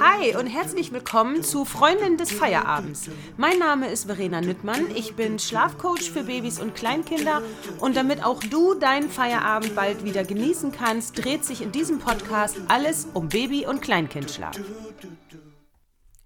Hi 0.00 0.36
und 0.36 0.46
herzlich 0.46 0.92
willkommen 0.92 1.44
zu 1.44 1.64
Freundin 1.64 2.16
des 2.16 2.32
Feierabends. 2.32 3.08
Mein 3.36 3.58
Name 3.58 3.88
ist 3.88 4.06
Verena 4.06 4.40
Nüttmann. 4.40 4.90
Ich 4.94 5.14
bin 5.14 5.38
Schlafcoach 5.38 6.10
für 6.10 6.24
Babys 6.24 6.58
und 6.58 6.74
Kleinkinder 6.74 7.42
und 7.78 7.96
damit 7.96 8.24
auch 8.24 8.40
du 8.40 8.74
deinen 8.74 9.08
Feierabend 9.08 9.76
bald 9.76 10.04
wieder 10.04 10.24
genießen 10.24 10.72
kannst, 10.72 11.24
dreht 11.24 11.44
sich 11.44 11.62
in 11.62 11.70
diesem 11.70 12.00
Podcast 12.00 12.56
alles 12.68 13.06
um 13.14 13.28
Baby- 13.28 13.66
und 13.66 13.82
Kleinkindschlaf. 13.82 14.58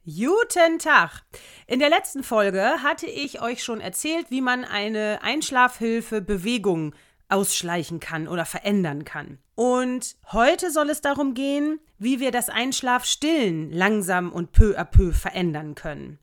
Guten 0.07 0.79
Tag! 0.79 1.23
In 1.67 1.79
der 1.79 1.91
letzten 1.91 2.23
Folge 2.23 2.83
hatte 2.83 3.07
ich 3.07 3.43
euch 3.43 3.63
schon 3.63 3.81
erzählt, 3.81 4.31
wie 4.31 4.41
man 4.41 4.65
eine 4.65 5.21
Einschlafhilfe 5.23 6.23
Bewegung 6.23 6.95
ausschleichen 7.31 8.01
kann 8.01 8.29
oder 8.29 8.45
verändern 8.45 9.05
kann. 9.05 9.39
Und 9.55 10.17
heute 10.33 10.71
soll 10.71 10.91
es 10.91 11.01
darum 11.01 11.35
gehen, 11.35 11.81
wie 11.99 12.19
wir 12.21 12.31
das 12.31 12.49
Einschlafstillen 12.49 13.71
langsam 13.71 14.33
und 14.33 14.53
peu 14.53 14.79
à 14.79 14.85
peu 14.85 15.13
verändern 15.13 15.75
können. 15.75 16.19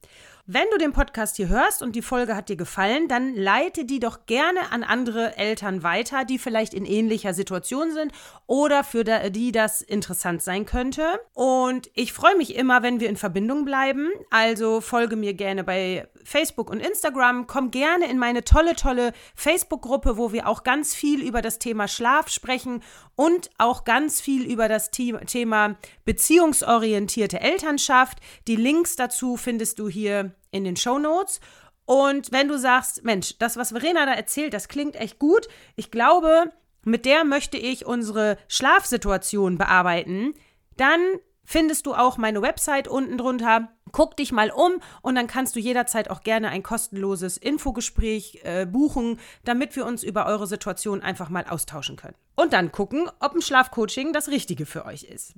Wenn 0.49 0.63
du 0.71 0.77
den 0.77 0.93
Podcast 0.93 1.35
hier 1.35 1.49
hörst 1.49 1.81
und 1.81 1.93
die 1.93 2.01
Folge 2.01 2.33
hat 2.33 2.47
dir 2.47 2.55
gefallen, 2.55 3.09
dann 3.09 3.35
leite 3.35 3.83
die 3.83 3.99
doch 3.99 4.27
gerne 4.27 4.71
an 4.71 4.83
andere 4.83 5.35
Eltern 5.35 5.83
weiter, 5.83 6.23
die 6.23 6.39
vielleicht 6.39 6.73
in 6.73 6.85
ähnlicher 6.85 7.33
Situation 7.33 7.91
sind 7.91 8.13
oder 8.45 8.85
für 8.85 9.03
die 9.03 9.52
das 9.52 9.81
interessant 9.81 10.41
sein 10.41 10.65
könnte. 10.65 11.03
Und 11.33 11.89
ich 11.95 12.13
freue 12.13 12.38
mich 12.38 12.55
immer, 12.55 12.81
wenn 12.81 13.02
wir 13.02 13.09
in 13.09 13.17
Verbindung 13.17 13.65
bleiben. 13.65 14.09
Also 14.29 14.79
folge 14.79 15.17
mir 15.17 15.33
gerne 15.33 15.65
bei 15.65 16.07
Facebook 16.23 16.69
und 16.69 16.79
Instagram. 16.79 17.45
Komm 17.47 17.69
gerne 17.69 18.09
in 18.09 18.17
meine 18.17 18.45
tolle, 18.45 18.77
tolle 18.77 19.11
Facebook-Gruppe, 19.35 20.16
wo 20.16 20.31
wir 20.31 20.47
auch 20.47 20.63
ganz 20.63 20.95
viel 20.95 21.27
über 21.27 21.41
das 21.41 21.59
Thema 21.59 21.89
Schlaf 21.89 22.29
sprechen 22.29 22.81
und 23.17 23.49
auch 23.57 23.84
ganz 23.84 24.21
viel 24.21 24.45
über 24.45 24.70
das 24.70 24.91
Thema 24.91 25.75
beziehungsorientierte 26.05 27.41
Elternschaft. 27.41 28.19
Die 28.47 28.55
Links 28.55 28.95
dazu 28.95 29.36
findest 29.38 29.80
du 29.80 29.89
hier 29.89 30.36
in 30.52 30.64
den 30.64 30.78
Show 30.78 31.00
Notes. 31.00 31.41
Und 31.86 32.31
wenn 32.31 32.47
du 32.47 32.59
sagst, 32.59 33.03
Mensch, 33.03 33.36
das, 33.39 33.58
was 33.58 33.69
Verena 33.69 34.06
da 34.06 34.14
erzählt, 34.14 34.53
das 34.53 34.67
klingt 34.67 34.95
echt 34.95 35.17
gut. 35.17 35.47
Ich 35.75 35.89
glaube, 35.89 36.52
mit 36.83 37.06
der 37.06 37.23
möchte 37.23 37.58
ich 37.58 37.88
unsere 37.88 38.38
Schlafsituation 38.47 39.58
bearbeiten. 39.58 40.36
Dann 40.78 41.02
findest 41.44 41.88
du 41.88 41.95
auch 41.95 42.17
meine 42.17 42.44
Website 42.44 42.88
unten 42.88 43.17
drunter. 43.17 43.69
Guck 43.91 44.17
dich 44.17 44.31
mal 44.31 44.52
um 44.52 44.81
und 45.02 45.16
dann 45.16 45.27
kannst 45.27 45.55
du 45.55 45.59
jederzeit 45.59 46.09
auch 46.09 46.21
gerne 46.21 46.49
ein 46.49 46.63
kostenloses 46.63 47.38
Infogespräch 47.38 48.41
äh, 48.44 48.66
buchen, 48.66 49.19
damit 49.44 49.75
wir 49.75 49.85
uns 49.85 50.03
über 50.03 50.25
eure 50.25 50.47
Situation 50.47 51.02
einfach 51.02 51.29
mal 51.29 51.45
austauschen 51.45 51.95
können. 51.95 52.16
Und 52.35 52.53
dann 52.53 52.71
gucken, 52.71 53.09
ob 53.19 53.33
ein 53.35 53.41
Schlafcoaching 53.41 54.13
das 54.13 54.29
Richtige 54.29 54.66
für 54.66 54.85
euch 54.85 55.03
ist. 55.03 55.33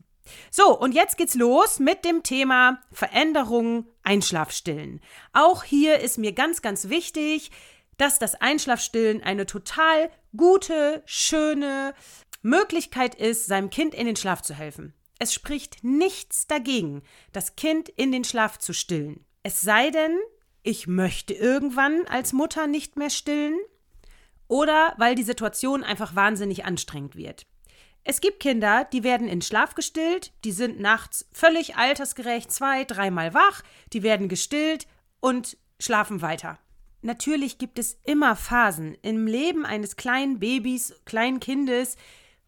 So, 0.51 0.77
und 0.77 0.93
jetzt 0.93 1.17
geht's 1.17 1.35
los 1.35 1.79
mit 1.79 2.05
dem 2.05 2.23
Thema 2.23 2.79
Veränderung 2.91 3.87
Einschlafstillen. 4.03 5.01
Auch 5.33 5.63
hier 5.63 5.99
ist 5.99 6.17
mir 6.17 6.33
ganz, 6.33 6.61
ganz 6.61 6.89
wichtig, 6.89 7.51
dass 7.97 8.19
das 8.19 8.35
Einschlafstillen 8.35 9.23
eine 9.23 9.45
total 9.45 10.09
gute, 10.35 11.03
schöne 11.05 11.93
Möglichkeit 12.41 13.15
ist, 13.15 13.47
seinem 13.47 13.69
Kind 13.69 13.93
in 13.93 14.05
den 14.05 14.15
Schlaf 14.15 14.41
zu 14.41 14.53
helfen. 14.53 14.93
Es 15.19 15.33
spricht 15.33 15.83
nichts 15.83 16.47
dagegen, 16.47 17.03
das 17.33 17.57
Kind 17.57 17.89
in 17.89 18.11
den 18.11 18.23
Schlaf 18.23 18.57
zu 18.57 18.73
stillen. 18.73 19.25
Es 19.43 19.61
sei 19.61 19.91
denn, 19.91 20.17
ich 20.63 20.87
möchte 20.87 21.33
irgendwann 21.33 22.05
als 22.07 22.33
Mutter 22.33 22.67
nicht 22.67 22.95
mehr 22.95 23.09
stillen 23.09 23.57
oder 24.47 24.93
weil 24.97 25.15
die 25.15 25.23
Situation 25.23 25.83
einfach 25.83 26.15
wahnsinnig 26.15 26.65
anstrengend 26.65 27.15
wird. 27.15 27.45
Es 28.05 28.21
gibt 28.21 28.39
Kinder, 28.39 28.85
die 28.85 29.03
werden 29.03 29.27
in 29.27 29.41
Schlaf 29.41 29.75
gestillt, 29.75 30.31
die 30.45 30.53
sind 30.53 30.79
nachts 30.79 31.27
völlig 31.33 31.75
altersgerecht 31.75 32.51
zwei, 32.51 32.85
dreimal 32.85 33.33
wach, 33.33 33.61
die 33.91 34.03
werden 34.03 34.29
gestillt 34.29 34.87
und 35.19 35.57
schlafen 35.79 36.21
weiter. 36.21 36.59
Natürlich 37.01 37.57
gibt 37.57 37.77
es 37.77 37.99
immer 38.03 38.35
Phasen 38.35 38.97
im 39.01 39.27
Leben 39.27 39.65
eines 39.65 39.95
kleinen 39.95 40.39
Babys, 40.39 40.93
kleinen 41.05 41.39
Kindes, 41.39 41.97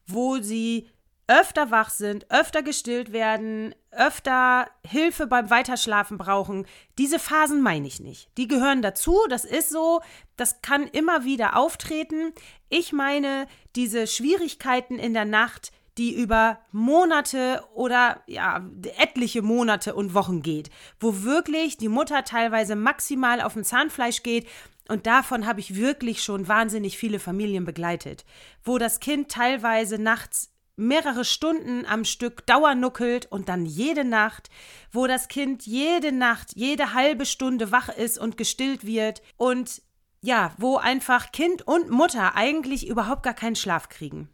wo 0.07 0.37
sie 0.41 0.89
öfter 1.31 1.71
wach 1.71 1.89
sind, 1.89 2.29
öfter 2.29 2.61
gestillt 2.61 3.13
werden, 3.13 3.73
öfter 3.91 4.67
Hilfe 4.85 5.27
beim 5.27 5.49
Weiterschlafen 5.49 6.17
brauchen. 6.17 6.65
Diese 6.97 7.19
Phasen 7.19 7.61
meine 7.61 7.87
ich 7.87 8.01
nicht. 8.01 8.29
Die 8.37 8.49
gehören 8.49 8.81
dazu, 8.81 9.17
das 9.29 9.45
ist 9.45 9.69
so, 9.69 10.01
das 10.35 10.61
kann 10.61 10.87
immer 10.87 11.23
wieder 11.23 11.55
auftreten. 11.55 12.33
Ich 12.67 12.91
meine 12.91 13.47
diese 13.77 14.07
Schwierigkeiten 14.07 14.99
in 14.99 15.13
der 15.13 15.23
Nacht, 15.23 15.71
die 15.97 16.13
über 16.13 16.59
Monate 16.73 17.63
oder 17.75 18.21
ja, 18.27 18.65
etliche 18.97 19.41
Monate 19.41 19.95
und 19.95 20.13
Wochen 20.13 20.41
geht, 20.41 20.69
wo 20.99 21.23
wirklich 21.23 21.77
die 21.77 21.89
Mutter 21.89 22.25
teilweise 22.25 22.75
maximal 22.75 23.39
auf 23.39 23.53
dem 23.53 23.63
Zahnfleisch 23.63 24.23
geht 24.23 24.47
und 24.89 25.07
davon 25.07 25.45
habe 25.45 25.61
ich 25.61 25.75
wirklich 25.75 26.23
schon 26.23 26.49
wahnsinnig 26.49 26.97
viele 26.97 27.19
Familien 27.19 27.63
begleitet, 27.63 28.25
wo 28.63 28.77
das 28.77 28.99
Kind 28.99 29.29
teilweise 29.29 29.97
nachts 29.97 30.50
mehrere 30.75 31.25
Stunden 31.25 31.85
am 31.85 32.05
Stück 32.05 32.45
dauernuckelt 32.45 33.25
und 33.31 33.49
dann 33.49 33.65
jede 33.65 34.03
Nacht, 34.03 34.49
wo 34.91 35.07
das 35.07 35.27
Kind 35.27 35.65
jede 35.65 36.11
Nacht, 36.11 36.55
jede 36.55 36.93
halbe 36.93 37.25
Stunde 37.25 37.71
wach 37.71 37.89
ist 37.89 38.17
und 38.17 38.37
gestillt 38.37 38.85
wird 38.85 39.21
und 39.37 39.81
ja, 40.21 40.53
wo 40.57 40.77
einfach 40.77 41.31
Kind 41.31 41.67
und 41.67 41.89
Mutter 41.89 42.35
eigentlich 42.35 42.87
überhaupt 42.87 43.23
gar 43.23 43.33
keinen 43.33 43.55
Schlaf 43.55 43.89
kriegen. 43.89 44.29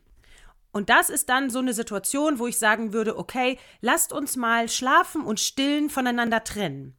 Und 0.72 0.90
das 0.90 1.10
ist 1.10 1.30
dann 1.30 1.50
so 1.50 1.60
eine 1.60 1.74
Situation, 1.74 2.40
wo 2.40 2.48
ich 2.48 2.60
sagen 2.60 2.94
würde, 2.94 3.18
okay, 3.18 3.58
lasst 3.82 4.14
uns 4.14 4.36
mal 4.36 4.70
schlafen 4.70 5.24
und 5.24 5.40
stillen 5.40 5.90
voneinander 5.90 6.44
trennen. 6.44 6.96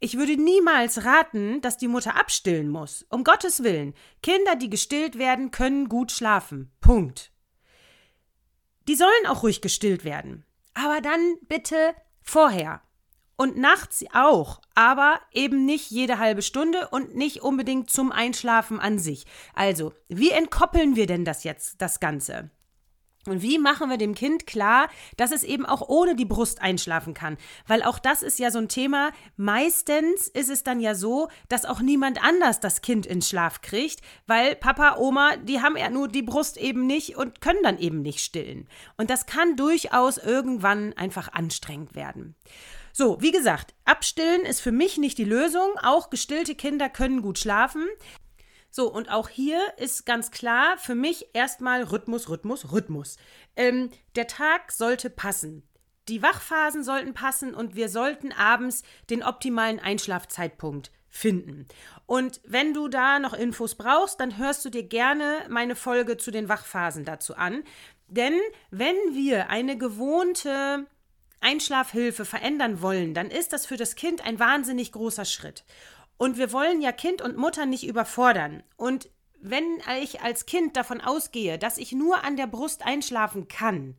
Ich 0.00 0.18
würde 0.18 0.36
niemals 0.36 1.04
raten, 1.04 1.60
dass 1.60 1.78
die 1.78 1.88
Mutter 1.88 2.16
abstillen 2.16 2.68
muss. 2.68 3.06
Um 3.08 3.24
Gottes 3.24 3.62
Willen. 3.62 3.94
Kinder, 4.22 4.56
die 4.56 4.68
gestillt 4.68 5.18
werden, 5.18 5.50
können 5.50 5.88
gut 5.88 6.12
schlafen. 6.12 6.72
Punkt. 6.80 7.31
Die 8.88 8.94
sollen 8.94 9.26
auch 9.28 9.42
ruhig 9.42 9.60
gestillt 9.60 10.04
werden. 10.04 10.44
Aber 10.74 11.00
dann 11.00 11.36
bitte 11.48 11.94
vorher. 12.22 12.82
Und 13.36 13.56
nachts 13.56 14.04
auch, 14.12 14.60
aber 14.74 15.20
eben 15.32 15.64
nicht 15.64 15.90
jede 15.90 16.18
halbe 16.18 16.42
Stunde 16.42 16.88
und 16.90 17.16
nicht 17.16 17.42
unbedingt 17.42 17.90
zum 17.90 18.12
Einschlafen 18.12 18.78
an 18.78 18.98
sich. 18.98 19.24
Also, 19.54 19.92
wie 20.08 20.30
entkoppeln 20.30 20.96
wir 20.96 21.06
denn 21.06 21.24
das 21.24 21.42
jetzt, 21.42 21.80
das 21.80 21.98
Ganze? 21.98 22.50
Und 23.26 23.40
wie 23.40 23.58
machen 23.58 23.88
wir 23.88 23.98
dem 23.98 24.14
Kind 24.14 24.46
klar, 24.46 24.88
dass 25.16 25.30
es 25.30 25.44
eben 25.44 25.64
auch 25.64 25.88
ohne 25.88 26.16
die 26.16 26.24
Brust 26.24 26.60
einschlafen 26.60 27.14
kann? 27.14 27.36
Weil 27.68 27.82
auch 27.82 28.00
das 28.00 28.22
ist 28.22 28.38
ja 28.38 28.50
so 28.50 28.58
ein 28.58 28.68
Thema. 28.68 29.12
Meistens 29.36 30.26
ist 30.28 30.50
es 30.50 30.64
dann 30.64 30.80
ja 30.80 30.94
so, 30.94 31.28
dass 31.48 31.64
auch 31.64 31.80
niemand 31.80 32.22
anders 32.22 32.58
das 32.58 32.82
Kind 32.82 33.06
in 33.06 33.22
Schlaf 33.22 33.60
kriegt, 33.60 34.00
weil 34.26 34.56
Papa, 34.56 34.96
Oma, 34.98 35.36
die 35.36 35.60
haben 35.62 35.76
ja 35.76 35.88
nur 35.88 36.08
die 36.08 36.22
Brust 36.22 36.56
eben 36.56 36.86
nicht 36.86 37.16
und 37.16 37.40
können 37.40 37.62
dann 37.62 37.78
eben 37.78 38.02
nicht 38.02 38.20
stillen. 38.20 38.68
Und 38.96 39.08
das 39.08 39.26
kann 39.26 39.56
durchaus 39.56 40.18
irgendwann 40.18 40.92
einfach 40.94 41.32
anstrengend 41.32 41.94
werden. 41.94 42.34
So, 42.92 43.22
wie 43.22 43.30
gesagt, 43.30 43.72
abstillen 43.86 44.42
ist 44.42 44.60
für 44.60 44.72
mich 44.72 44.98
nicht 44.98 45.16
die 45.16 45.24
Lösung. 45.24 45.70
Auch 45.82 46.10
gestillte 46.10 46.54
Kinder 46.54 46.90
können 46.90 47.22
gut 47.22 47.38
schlafen. 47.38 47.86
So, 48.74 48.90
und 48.90 49.10
auch 49.10 49.28
hier 49.28 49.60
ist 49.76 50.06
ganz 50.06 50.30
klar 50.30 50.78
für 50.78 50.94
mich 50.94 51.26
erstmal 51.34 51.82
Rhythmus, 51.82 52.30
Rhythmus, 52.30 52.72
Rhythmus. 52.72 53.18
Ähm, 53.54 53.90
der 54.16 54.26
Tag 54.26 54.72
sollte 54.72 55.10
passen. 55.10 55.62
Die 56.08 56.22
Wachphasen 56.22 56.82
sollten 56.82 57.12
passen 57.12 57.54
und 57.54 57.76
wir 57.76 57.90
sollten 57.90 58.32
abends 58.32 58.82
den 59.10 59.22
optimalen 59.22 59.78
Einschlafzeitpunkt 59.78 60.90
finden. 61.10 61.68
Und 62.06 62.40
wenn 62.44 62.72
du 62.72 62.88
da 62.88 63.18
noch 63.18 63.34
Infos 63.34 63.74
brauchst, 63.74 64.18
dann 64.20 64.38
hörst 64.38 64.64
du 64.64 64.70
dir 64.70 64.84
gerne 64.84 65.46
meine 65.50 65.76
Folge 65.76 66.16
zu 66.16 66.30
den 66.30 66.48
Wachphasen 66.48 67.04
dazu 67.04 67.36
an. 67.36 67.64
Denn 68.08 68.40
wenn 68.70 68.96
wir 69.12 69.50
eine 69.50 69.76
gewohnte 69.76 70.86
Einschlafhilfe 71.42 72.24
verändern 72.24 72.80
wollen, 72.80 73.12
dann 73.12 73.30
ist 73.30 73.52
das 73.52 73.66
für 73.66 73.76
das 73.76 73.96
Kind 73.96 74.24
ein 74.24 74.38
wahnsinnig 74.38 74.92
großer 74.92 75.26
Schritt. 75.26 75.62
Und 76.22 76.38
wir 76.38 76.52
wollen 76.52 76.80
ja 76.80 76.92
Kind 76.92 77.20
und 77.20 77.36
Mutter 77.36 77.66
nicht 77.66 77.84
überfordern. 77.84 78.62
Und 78.76 79.10
wenn 79.40 79.64
ich 80.00 80.20
als 80.20 80.46
Kind 80.46 80.76
davon 80.76 81.00
ausgehe, 81.00 81.58
dass 81.58 81.78
ich 81.78 81.90
nur 81.90 82.22
an 82.22 82.36
der 82.36 82.46
Brust 82.46 82.86
einschlafen 82.86 83.48
kann, 83.48 83.96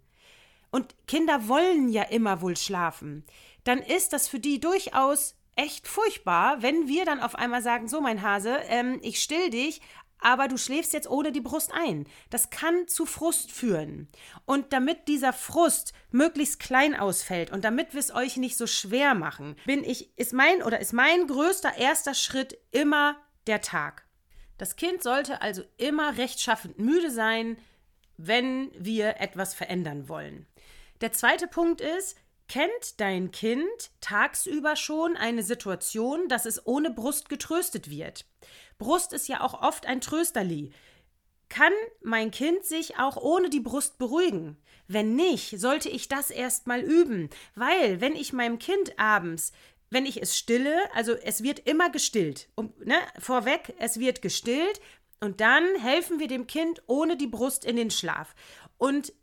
und 0.72 0.96
Kinder 1.06 1.50
wollen 1.50 1.90
ja 1.90 2.04
immer 2.04 2.40
wohl 2.40 2.56
schlafen, 2.56 3.26
dann 3.66 3.80
ist 3.80 4.14
das 4.14 4.30
für 4.30 4.40
die 4.40 4.62
durchaus 4.62 5.36
echt 5.58 5.86
furchtbar, 5.86 6.62
wenn 6.62 6.88
wir 6.88 7.04
dann 7.04 7.20
auf 7.20 7.36
einmal 7.36 7.62
sagen, 7.62 7.90
so 7.90 8.00
mein 8.00 8.22
Hase, 8.22 8.56
ähm, 8.70 9.00
ich 9.02 9.22
still 9.22 9.50
dich, 9.50 9.82
aber 10.20 10.48
du 10.48 10.58
schläfst 10.58 10.94
jetzt 10.94 11.10
ohne 11.10 11.32
die 11.32 11.42
Brust 11.42 11.72
ein. 11.74 12.08
Das 12.30 12.50
kann 12.50 12.88
zu 12.88 13.06
Frust 13.06 13.52
führen. 13.52 14.08
Und 14.46 14.74
damit 14.74 15.08
dieser 15.08 15.34
Frust 15.34 15.94
möglichst 16.12 16.60
klein 16.60 16.96
ausfällt 16.96 17.52
und 17.52 17.64
damit 17.64 17.94
wir 17.94 18.00
es 18.00 18.14
euch 18.14 18.38
nicht 18.38 18.58
so 18.58 18.68
schwer 18.68 19.16
machen, 19.16 19.56
bin 19.66 19.84
ich, 19.84 20.18
ist 20.18 20.34
mein 20.34 20.64
oder 20.64 20.80
ist 20.80 20.94
mein 20.94 21.28
größter 21.28 21.78
erster 21.78 22.14
Schritt 22.14 22.58
immer 22.72 23.18
der 23.48 23.62
Tag. 23.62 24.06
Das 24.58 24.76
Kind 24.76 25.04
sollte 25.04 25.42
also 25.42 25.64
immer 25.78 26.18
rechtschaffend 26.18 26.80
müde 26.80 27.12
sein, 27.12 27.58
wenn 28.18 28.72
wir 28.78 29.20
etwas 29.20 29.54
verändern 29.54 30.08
wollen. 30.08 30.46
Der 31.02 31.12
zweite 31.12 31.48
Punkt 31.48 31.82
ist, 31.82 32.16
kennt 32.48 33.00
dein 33.00 33.32
Kind 33.32 33.92
tagsüber 34.00 34.76
schon 34.76 35.18
eine 35.18 35.44
Situation, 35.44 36.28
dass 36.28 36.46
es 36.46 36.66
ohne 36.66 36.92
Brust 36.92 37.30
getröstet 37.30 37.90
wird? 37.90 38.26
Brust 38.84 39.14
ist 39.14 39.28
ja 39.28 39.42
auch 39.42 39.62
oft 39.62 39.86
ein 39.86 40.02
Trösterli. 40.02 40.72
Kann 41.50 41.74
mein 42.02 42.32
Kind 42.32 42.66
sich 42.66 42.98
auch 42.98 43.16
ohne 43.18 43.50
die 43.50 43.60
Brust 43.60 43.98
beruhigen? 43.98 44.58
Wenn 44.88 45.16
nicht, 45.16 45.60
sollte 45.60 45.88
ich 45.90 46.10
das 46.10 46.30
erstmal 46.30 46.82
üben, 46.82 47.30
weil 47.56 48.02
wenn 48.02 48.16
ich 48.16 48.34
meinem 48.34 48.60
Kind 48.60 49.00
abends 49.00 49.54
wenn 49.94 50.06
ich 50.08 50.22
es 50.22 50.36
stille, 50.36 50.76
also 50.96 51.14
es 51.14 51.44
wird 51.44 51.60
immer 51.60 51.92
gestillt. 51.92 52.50
Um, 52.56 52.74
ne, 52.84 52.96
vorweg, 53.20 53.76
es 53.78 54.00
wird 54.00 54.24
gestillt 54.24 54.82
und 55.20 55.40
dann 55.40 55.64
helfen 55.80 56.20
wir 56.20 56.28
dem 56.28 56.48
Kind 56.48 56.82
ohne 56.88 57.16
die 57.16 57.28
Brust 57.28 57.64
in 57.64 57.76
den 57.76 57.92
Schlaf. 57.92 58.34
Und 58.80 59.14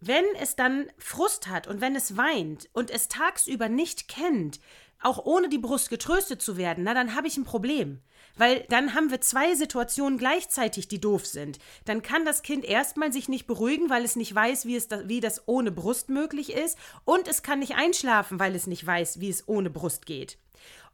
wenn 0.00 0.24
es 0.38 0.54
dann 0.54 0.90
Frust 0.98 1.48
hat 1.48 1.66
und 1.66 1.80
wenn 1.80 1.96
es 1.96 2.16
weint 2.16 2.68
und 2.74 2.90
es 2.90 3.08
tagsüber 3.08 3.68
nicht 3.68 4.06
kennt, 4.06 4.60
auch 5.00 5.24
ohne 5.24 5.48
die 5.48 5.58
Brust 5.58 5.90
getröstet 5.90 6.42
zu 6.42 6.56
werden, 6.56 6.84
na 6.84 6.94
dann 6.94 7.14
habe 7.14 7.26
ich 7.26 7.36
ein 7.36 7.44
Problem. 7.44 8.02
Weil 8.38 8.64
dann 8.70 8.94
haben 8.94 9.10
wir 9.10 9.20
zwei 9.20 9.54
Situationen 9.54 10.18
gleichzeitig, 10.18 10.88
die 10.88 11.00
doof 11.00 11.26
sind. 11.26 11.58
Dann 11.84 12.02
kann 12.02 12.24
das 12.24 12.42
Kind 12.42 12.64
erstmal 12.64 13.12
sich 13.12 13.28
nicht 13.28 13.46
beruhigen, 13.46 13.90
weil 13.90 14.04
es 14.04 14.16
nicht 14.16 14.34
weiß, 14.34 14.64
wie, 14.64 14.76
es 14.76 14.88
da, 14.88 15.08
wie 15.08 15.20
das 15.20 15.46
ohne 15.46 15.70
Brust 15.70 16.08
möglich 16.08 16.52
ist. 16.52 16.78
Und 17.04 17.28
es 17.28 17.42
kann 17.42 17.58
nicht 17.58 17.74
einschlafen, 17.74 18.38
weil 18.38 18.54
es 18.54 18.66
nicht 18.66 18.86
weiß, 18.86 19.20
wie 19.20 19.28
es 19.28 19.46
ohne 19.46 19.70
Brust 19.70 20.06
geht. 20.06 20.38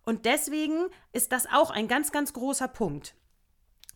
Und 0.05 0.25
deswegen 0.27 0.87
ist 1.13 1.33
das 1.33 1.47
auch 1.47 1.71
ein 1.71 1.89
ganz, 1.89 2.13
ganz 2.13 2.33
großer 2.33 2.69
Punkt. 2.69 3.15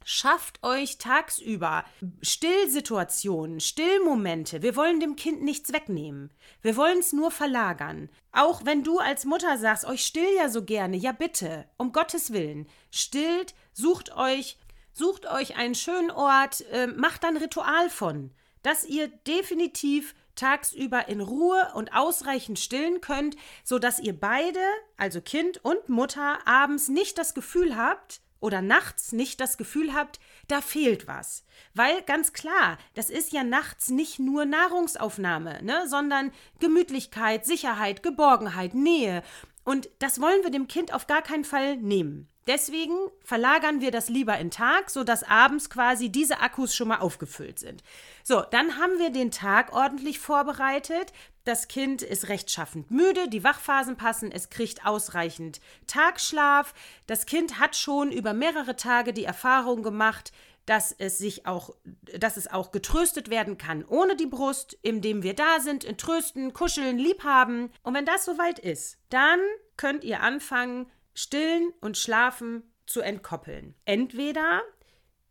Schafft 0.05 0.62
euch 0.62 0.99
tagsüber 0.99 1.85
Stillsituationen, 2.23 3.61
Stillmomente. 3.61 4.62
Wir 4.62 4.75
wollen 4.75 5.00
dem 5.00 5.17
Kind 5.17 5.43
nichts 5.43 5.73
wegnehmen. 5.73 6.33
Wir 6.62 6.77
wollen 6.77 6.99
es 6.99 7.12
nur 7.12 7.31
verlagern. 7.31 8.09
Auch 8.33 8.65
wenn 8.65 8.83
du 8.83 8.99
als 8.99 9.25
Mutter 9.25 9.59
sagst, 9.59 9.85
euch 9.85 10.05
still 10.05 10.29
ja 10.37 10.49
so 10.49 10.65
gerne, 10.65 10.97
ja 10.97 11.12
bitte, 11.12 11.67
um 11.77 11.93
Gottes 11.93 12.33
Willen, 12.33 12.69
stillt, 12.91 13.55
sucht 13.73 14.15
euch, 14.17 14.59
sucht 14.93 15.27
euch 15.27 15.56
einen 15.56 15.75
schönen 15.75 16.11
Ort, 16.11 16.62
äh, 16.73 16.87
macht 16.87 17.25
dann 17.25 17.37
Ritual 17.37 17.91
von, 17.91 18.31
dass 18.62 18.85
ihr 18.85 19.09
definitiv 19.09 20.15
tagsüber 20.39 21.09
in 21.09 21.21
Ruhe 21.21 21.73
und 21.75 21.93
ausreichend 21.93 22.59
stillen 22.59 23.00
könnt, 23.00 23.37
sodass 23.65 23.99
ihr 23.99 24.19
beide, 24.19 24.61
also 24.97 25.21
Kind 25.21 25.62
und 25.65 25.89
Mutter, 25.89 26.39
abends 26.47 26.89
nicht 26.89 27.19
das 27.19 27.35
Gefühl 27.35 27.77
habt, 27.77 28.21
oder 28.40 28.62
nachts 28.62 29.12
nicht 29.12 29.40
das 29.40 29.56
Gefühl 29.56 29.94
habt, 29.94 30.20
da 30.46 30.61
fehlt 30.61 31.06
was. 31.06 31.44
Weil 31.75 32.02
ganz 32.02 32.32
klar, 32.32 32.79
das 32.94 33.11
ist 33.11 33.32
ja 33.32 33.44
nachts 33.44 33.88
nicht 33.88 34.19
nur 34.19 34.44
Nahrungsaufnahme, 34.44 35.62
ne, 35.62 35.88
sondern 35.88 36.32
Gemütlichkeit, 36.61 37.44
Sicherheit, 37.44 38.02
Geborgenheit, 38.02 38.75
Nähe. 38.75 39.23
Und 39.64 39.88
das 39.99 40.20
wollen 40.20 40.43
wir 40.43 40.50
dem 40.50 40.69
Kind 40.69 40.94
auf 40.94 41.06
gar 41.06 41.23
keinen 41.23 41.44
Fall 41.44 41.76
nehmen. 41.76 42.29
Deswegen 42.49 42.96
verlagern 43.23 43.82
wir 43.82 43.90
das 43.90 44.08
lieber 44.08 44.38
in 44.38 44.50
Tag, 44.50 44.88
sodass 44.88 45.23
abends 45.23 45.69
quasi 45.69 46.08
diese 46.08 46.40
Akkus 46.40 46.75
schon 46.75 46.88
mal 46.88 47.00
aufgefüllt 47.00 47.58
sind. 47.58 47.82
So, 48.25 48.40
dann 48.40 48.79
haben 48.79 48.99
wir 48.99 49.11
den 49.11 49.31
Tag 49.31 49.75
ordentlich 49.75 50.19
vorbereitet. 50.19 51.12
Das 51.49 51.67
Kind 51.67 52.03
ist 52.03 52.29
rechtschaffend 52.29 52.91
müde, 52.91 53.27
die 53.27 53.43
Wachphasen 53.43 53.97
passen, 53.97 54.31
es 54.31 54.50
kriegt 54.50 54.85
ausreichend 54.85 55.62
Tagschlaf. 55.87 56.75
Das 57.06 57.25
Kind 57.25 57.59
hat 57.59 57.75
schon 57.75 58.12
über 58.12 58.35
mehrere 58.35 58.77
Tage 58.77 59.15
die 59.15 59.25
Erfahrung 59.25 59.83
gemacht, 59.83 60.31
dass 60.67 60.93
es 60.93 61.17
sich 61.17 61.47
auch, 61.47 61.75
dass 62.19 62.37
es 62.37 62.49
auch 62.49 62.71
getröstet 62.71 63.31
werden 63.31 63.56
kann 63.56 63.83
ohne 63.87 64.15
die 64.15 64.27
Brust, 64.27 64.77
indem 64.83 65.23
wir 65.23 65.33
da 65.33 65.61
sind, 65.61 65.85
in 65.85 65.97
trösten, 65.97 66.53
kuscheln, 66.53 66.99
liebhaben. 66.99 67.71
Und 67.83 67.95
wenn 67.95 68.05
das 68.05 68.27
soweit 68.27 68.59
ist, 68.59 68.99
dann 69.09 69.41
könnt 69.79 70.05
ihr 70.05 70.21
anfangen, 70.21 70.91
Stillen 71.15 71.73
und 71.81 71.97
Schlafen 71.97 72.62
zu 72.85 73.00
entkoppeln. 73.00 73.75
Entweder 73.87 74.61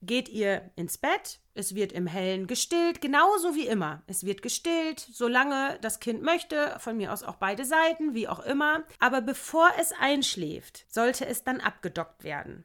geht 0.01 0.29
ihr 0.29 0.71
ins 0.75 0.97
Bett, 0.97 1.41
es 1.57 1.75
wird 1.75 1.91
im 1.91 2.07
Hellen 2.07 2.47
gestillt, 2.47 3.01
genauso 3.01 3.55
wie 3.55 3.67
immer. 3.67 4.03
Es 4.07 4.25
wird 4.25 4.41
gestillt, 4.41 4.99
solange 4.99 5.77
das 5.81 5.99
Kind 5.99 6.21
möchte, 6.21 6.77
von 6.79 6.97
mir 6.97 7.11
aus 7.11 7.23
auch 7.23 7.35
beide 7.35 7.65
Seiten, 7.65 8.13
wie 8.13 8.27
auch 8.27 8.39
immer. 8.39 8.83
Aber 8.99 9.21
bevor 9.21 9.69
es 9.79 9.91
einschläft, 9.99 10.85
sollte 10.87 11.25
es 11.25 11.43
dann 11.43 11.59
abgedockt 11.59 12.23
werden. 12.23 12.63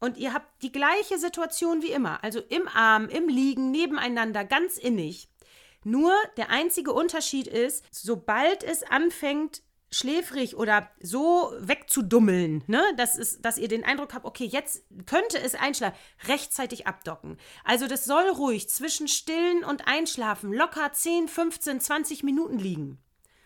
Und 0.00 0.16
ihr 0.16 0.32
habt 0.32 0.62
die 0.62 0.72
gleiche 0.72 1.18
Situation 1.18 1.82
wie 1.82 1.92
immer, 1.92 2.24
also 2.24 2.40
im 2.40 2.66
Arm, 2.68 3.08
im 3.08 3.28
Liegen, 3.28 3.70
nebeneinander, 3.70 4.44
ganz 4.44 4.78
innig. 4.78 5.28
Nur 5.84 6.12
der 6.36 6.50
einzige 6.50 6.92
Unterschied 6.92 7.46
ist, 7.46 7.84
sobald 7.90 8.64
es 8.64 8.82
anfängt 8.82 9.62
schläfrig 9.90 10.56
oder 10.56 10.88
so 11.00 11.52
wegzudummeln, 11.58 12.62
ne, 12.66 12.82
dass, 12.96 13.18
es, 13.18 13.40
dass 13.40 13.58
ihr 13.58 13.68
den 13.68 13.84
Eindruck 13.84 14.14
habt, 14.14 14.24
okay, 14.24 14.44
jetzt 14.44 14.84
könnte 15.06 15.38
es 15.38 15.54
einschlafen, 15.54 15.98
rechtzeitig 16.28 16.86
abdocken. 16.86 17.36
Also 17.64 17.86
das 17.86 18.04
soll 18.04 18.28
ruhig 18.28 18.68
zwischen 18.68 19.08
Stillen 19.08 19.64
und 19.64 19.86
Einschlafen 19.86 20.52
locker 20.52 20.92
10, 20.92 21.28
15, 21.28 21.80
20 21.80 22.22
Minuten 22.22 22.58
liegen. 22.58 22.98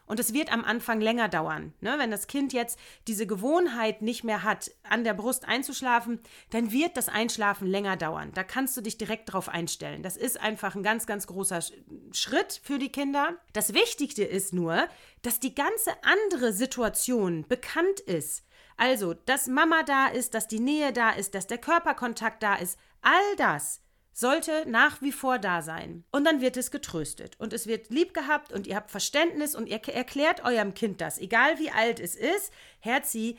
Und 0.07 0.21
es 0.21 0.35
wird 0.35 0.53
am 0.53 0.65
Anfang 0.65 1.01
länger 1.01 1.29
dauern. 1.29 1.73
Ne? 1.81 1.95
Wenn 1.99 2.11
das 2.11 2.27
Kind 2.27 2.53
jetzt 2.53 2.79
diese 3.09 3.27
Gewohnheit 3.27 4.03
nicht 4.03 4.25
mehr 4.25 4.43
hat, 4.43 4.71
an 4.83 5.05
der 5.05 5.15
Brust 5.15 5.47
einzuschlafen, 5.47 6.21
dann 6.51 6.73
wird 6.73 6.97
das 6.97 7.09
Einschlafen 7.09 7.67
länger 7.67 7.97
dauern. 7.97 8.31
Da 8.35 8.45
kannst 8.45 8.77
du 8.77 8.81
dich 8.81 8.99
direkt 8.99 9.33
drauf 9.33 9.49
einstellen. 9.49 10.03
Das 10.03 10.17
ist 10.17 10.41
einfach 10.41 10.75
ein 10.75 10.83
ganz, 10.83 11.07
ganz 11.07 11.27
großer 11.27 11.61
Schritt 12.13 12.61
für 12.63 12.79
die 12.79 12.93
Kinder. 12.93 13.37
Das 13.53 13.73
Wichtigste 13.73 14.25
ist 14.25 14.53
nur, 14.53 14.89
dass 15.23 15.41
die 15.41 15.55
ganze 15.55 15.93
andere 16.03 16.53
Situation 16.53 17.47
bekannt 17.49 18.01
ist. 18.01 18.45
Also, 18.77 19.15
dass 19.15 19.47
Mama 19.47 19.85
da 19.85 20.09
ist, 20.09 20.35
dass 20.35 20.49
die 20.49 20.61
Nähe 20.61 20.93
da 20.93 21.11
ist, 21.11 21.35
dass 21.35 21.47
der 21.47 21.59
Körperkontakt 21.59 22.43
da 22.43 22.57
ist. 22.57 22.79
All 23.03 23.37
das 23.37 23.81
sollte 24.15 24.65
nach 24.67 25.03
wie 25.03 25.13
vor 25.13 25.39
da 25.39 25.61
sein. 25.61 26.05
Und 26.13 26.25
dann 26.25 26.41
wird 26.41 26.57
es 26.57 26.71
getröstet 26.71 27.35
und 27.39 27.53
es 27.53 27.67
wird 27.67 27.91
lieb 27.91 28.15
gehabt 28.15 28.53
und 28.53 28.67
ihr 28.67 28.77
habt 28.77 28.91
Verständnis 28.91 29.55
und 29.55 29.67
ihr 29.67 29.87
erklärt 29.89 30.45
eurem 30.45 30.73
Kind 30.73 31.03
das, 31.03 31.19
egal 31.19 31.59
wie 31.59 31.71
alt 31.71 32.01
es 32.01 32.15
ist, 32.15 32.53
Herzi, 32.81 33.37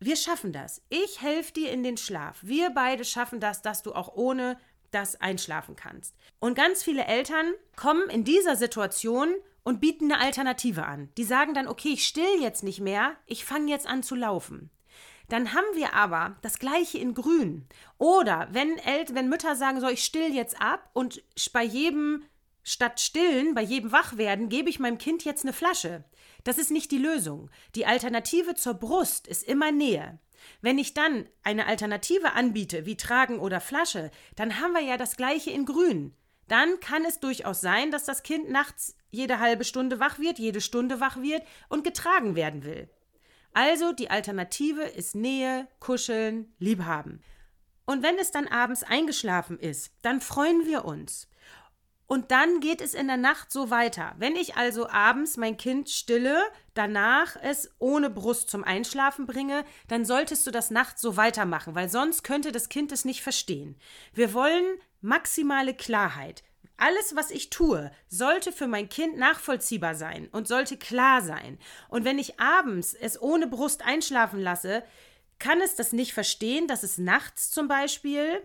wir 0.00 0.16
schaffen 0.16 0.52
das. 0.52 0.82
Ich 0.88 1.22
helfe 1.22 1.52
dir 1.52 1.70
in 1.70 1.82
den 1.82 1.96
Schlaf. 1.96 2.38
Wir 2.42 2.70
beide 2.70 3.04
schaffen 3.04 3.38
das, 3.38 3.62
dass 3.62 3.82
du 3.82 3.92
auch 3.92 4.16
ohne 4.16 4.58
das 4.90 5.20
einschlafen 5.20 5.76
kannst. 5.76 6.16
Und 6.40 6.54
ganz 6.54 6.82
viele 6.82 7.04
Eltern 7.04 7.52
kommen 7.76 8.08
in 8.10 8.24
dieser 8.24 8.56
Situation 8.56 9.34
und 9.62 9.80
bieten 9.80 10.12
eine 10.12 10.22
Alternative 10.22 10.84
an. 10.84 11.10
Die 11.16 11.24
sagen 11.24 11.54
dann, 11.54 11.68
okay, 11.68 11.90
ich 11.94 12.06
still 12.06 12.40
jetzt 12.40 12.62
nicht 12.62 12.80
mehr, 12.80 13.16
ich 13.26 13.44
fange 13.44 13.70
jetzt 13.70 13.86
an 13.86 14.02
zu 14.02 14.14
laufen. 14.14 14.70
Dann 15.28 15.54
haben 15.54 15.66
wir 15.74 15.94
aber 15.94 16.36
das 16.42 16.58
gleiche 16.58 16.98
in 16.98 17.14
grün. 17.14 17.66
Oder 17.98 18.48
wenn, 18.52 18.78
El 18.78 19.06
wenn 19.12 19.28
Mütter 19.28 19.56
sagen, 19.56 19.80
so 19.80 19.88
ich 19.88 20.04
still 20.04 20.34
jetzt 20.34 20.60
ab 20.60 20.90
und 20.92 21.22
bei 21.52 21.62
jedem 21.62 22.24
statt 22.62 23.00
stillen, 23.00 23.54
bei 23.54 23.62
jedem 23.62 23.92
Wachwerden, 23.92 24.48
gebe 24.48 24.70
ich 24.70 24.80
meinem 24.80 24.98
Kind 24.98 25.24
jetzt 25.24 25.44
eine 25.44 25.52
Flasche. 25.52 26.04
Das 26.44 26.58
ist 26.58 26.70
nicht 26.70 26.90
die 26.90 26.98
Lösung. 26.98 27.50
Die 27.74 27.86
Alternative 27.86 28.54
zur 28.54 28.74
Brust 28.74 29.26
ist 29.26 29.42
immer 29.44 29.70
Nähe. 29.70 30.18
Wenn 30.60 30.78
ich 30.78 30.94
dann 30.94 31.26
eine 31.42 31.66
Alternative 31.66 32.32
anbiete, 32.32 32.86
wie 32.86 32.96
Tragen 32.96 33.38
oder 33.38 33.60
Flasche, 33.60 34.10
dann 34.36 34.60
haben 34.60 34.72
wir 34.72 34.82
ja 34.82 34.96
das 34.96 35.16
gleiche 35.16 35.50
in 35.50 35.64
grün. 35.64 36.14
Dann 36.48 36.80
kann 36.80 37.04
es 37.04 37.20
durchaus 37.20 37.60
sein, 37.60 37.90
dass 37.90 38.04
das 38.04 38.22
Kind 38.22 38.50
nachts 38.50 38.96
jede 39.10 39.38
halbe 39.38 39.64
Stunde 39.64 40.00
wach 40.00 40.18
wird, 40.18 40.38
jede 40.38 40.60
Stunde 40.60 41.00
wach 41.00 41.16
wird 41.22 41.42
und 41.68 41.84
getragen 41.84 42.34
werden 42.34 42.64
will. 42.64 42.90
Also 43.54 43.92
die 43.92 44.10
Alternative 44.10 44.82
ist 44.82 45.14
Nähe, 45.14 45.66
Kuscheln, 45.80 46.52
Liebhaben. 46.58 47.22
Und 47.86 48.02
wenn 48.02 48.18
es 48.18 48.30
dann 48.30 48.48
abends 48.48 48.82
eingeschlafen 48.82 49.58
ist, 49.58 49.92
dann 50.02 50.20
freuen 50.20 50.66
wir 50.66 50.84
uns. 50.84 51.28
Und 52.06 52.32
dann 52.32 52.60
geht 52.60 52.80
es 52.80 52.92
in 52.92 53.06
der 53.06 53.16
Nacht 53.16 53.50
so 53.50 53.70
weiter. 53.70 54.14
Wenn 54.18 54.36
ich 54.36 54.56
also 54.56 54.88
abends 54.90 55.36
mein 55.36 55.56
Kind 55.56 55.88
stille, 55.88 56.42
danach 56.74 57.36
es 57.42 57.70
ohne 57.78 58.10
Brust 58.10 58.50
zum 58.50 58.62
Einschlafen 58.62 59.26
bringe, 59.26 59.64
dann 59.88 60.04
solltest 60.04 60.46
du 60.46 60.50
das 60.50 60.70
nachts 60.70 61.00
so 61.00 61.16
weitermachen, 61.16 61.74
weil 61.74 61.88
sonst 61.88 62.22
könnte 62.22 62.52
das 62.52 62.68
Kind 62.68 62.92
es 62.92 63.04
nicht 63.04 63.22
verstehen. 63.22 63.76
Wir 64.12 64.34
wollen 64.34 64.64
maximale 65.00 65.74
Klarheit. 65.74 66.42
Alles, 66.76 67.14
was 67.14 67.30
ich 67.30 67.50
tue, 67.50 67.90
sollte 68.08 68.52
für 68.52 68.66
mein 68.66 68.88
Kind 68.88 69.16
nachvollziehbar 69.16 69.94
sein 69.94 70.28
und 70.32 70.48
sollte 70.48 70.76
klar 70.76 71.22
sein. 71.22 71.58
Und 71.88 72.04
wenn 72.04 72.18
ich 72.18 72.40
abends 72.40 72.94
es 72.94 73.20
ohne 73.20 73.46
Brust 73.46 73.84
einschlafen 73.84 74.40
lasse, 74.40 74.82
kann 75.38 75.60
es 75.60 75.76
das 75.76 75.92
nicht 75.92 76.12
verstehen, 76.12 76.66
dass 76.66 76.82
es 76.82 76.98
nachts 76.98 77.50
zum 77.50 77.68
Beispiel 77.68 78.42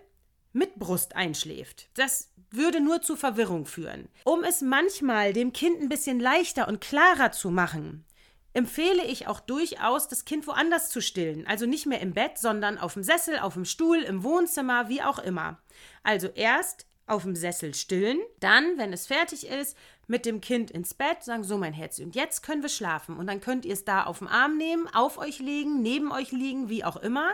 mit 0.53 0.75
Brust 0.75 1.15
einschläft. 1.15 1.89
Das 1.95 2.29
würde 2.51 2.81
nur 2.81 3.01
zu 3.01 3.15
Verwirrung 3.15 3.65
führen. 3.65 4.09
Um 4.23 4.43
es 4.43 4.61
manchmal 4.61 5.33
dem 5.33 5.53
Kind 5.53 5.81
ein 5.81 5.89
bisschen 5.89 6.19
leichter 6.19 6.67
und 6.67 6.81
klarer 6.81 7.31
zu 7.31 7.51
machen, 7.51 8.05
empfehle 8.53 9.05
ich 9.05 9.27
auch 9.27 9.39
durchaus, 9.39 10.07
das 10.07 10.25
Kind 10.25 10.47
woanders 10.47 10.89
zu 10.89 11.01
stillen. 11.01 11.45
Also 11.45 11.65
nicht 11.65 11.85
mehr 11.85 12.01
im 12.01 12.13
Bett, 12.13 12.37
sondern 12.37 12.77
auf 12.77 12.93
dem 12.93 13.03
Sessel, 13.03 13.39
auf 13.39 13.53
dem 13.53 13.65
Stuhl, 13.65 13.99
im 13.99 14.23
Wohnzimmer, 14.23 14.89
wie 14.89 15.03
auch 15.03 15.19
immer. 15.19 15.61
Also 16.03 16.27
erst 16.27 16.87
auf 17.09 17.23
dem 17.23 17.35
Sessel 17.35 17.73
stillen, 17.73 18.19
dann, 18.39 18.77
wenn 18.77 18.93
es 18.93 19.07
fertig 19.07 19.47
ist, 19.47 19.77
mit 20.07 20.25
dem 20.25 20.41
Kind 20.41 20.71
ins 20.71 20.93
Bett, 20.93 21.23
sagen 21.23 21.43
so 21.43 21.57
mein 21.57 21.73
Herz 21.73 21.99
und 21.99 22.15
jetzt 22.15 22.41
können 22.41 22.61
wir 22.61 22.69
schlafen 22.69 23.17
und 23.17 23.27
dann 23.27 23.41
könnt 23.41 23.65
ihr 23.65 23.73
es 23.73 23.85
da 23.85 24.03
auf 24.03 24.19
dem 24.19 24.27
Arm 24.27 24.57
nehmen, 24.57 24.87
auf 24.87 25.17
euch 25.17 25.39
legen, 25.39 25.81
neben 25.81 26.11
euch 26.11 26.31
liegen, 26.31 26.69
wie 26.69 26.83
auch 26.83 26.97
immer, 26.97 27.33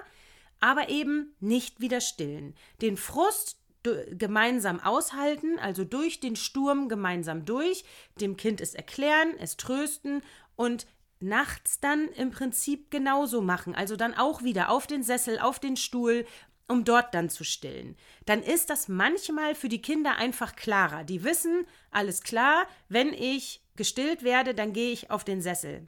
aber 0.60 0.90
eben 0.90 1.36
nicht 1.40 1.80
wieder 1.80 2.02
stillen. 2.02 2.56
Den 2.82 2.98
Frust 2.98 3.58
gemeinsam 4.12 4.80
aushalten, 4.80 5.60
also 5.60 5.84
durch 5.84 6.20
den 6.20 6.36
Sturm 6.36 6.90
gemeinsam 6.90 7.46
durch, 7.46 7.86
dem 8.20 8.36
Kind 8.36 8.62
es 8.62 8.74
erklären, 8.74 9.34
es 9.40 9.58
trösten 9.58 10.24
und 10.56 10.88
nachts 11.20 11.80
dann 11.80 12.10
im 12.10 12.32
Prinzip 12.32 12.92
genauso 12.92 13.42
machen. 13.42 13.76
Also 13.76 13.96
dann 13.96 14.14
auch 14.14 14.44
wieder 14.44 14.70
auf 14.70 14.88
den 14.88 15.04
Sessel, 15.04 15.40
auf 15.40 15.60
den 15.60 15.78
Stuhl, 15.78 16.26
um 16.68 16.84
dort 16.84 17.14
dann 17.14 17.30
zu 17.30 17.44
stillen. 17.44 17.96
Dann 18.26 18.42
ist 18.42 18.70
das 18.70 18.88
manchmal 18.88 19.56
für 19.56 19.70
die 19.70 19.82
Kinder 19.82 20.16
einfach 20.18 20.56
klarer. 20.56 21.04
Die 21.04 21.24
wissen, 21.24 21.66
alles 21.92 22.24
klar, 22.24 22.68
wenn 22.90 23.14
ich 23.14 23.62
gestillt 23.76 24.24
werde, 24.24 24.54
dann 24.54 24.74
gehe 24.74 24.92
ich 24.92 25.12
auf 25.12 25.24
den 25.24 25.42
Sessel. 25.42 25.88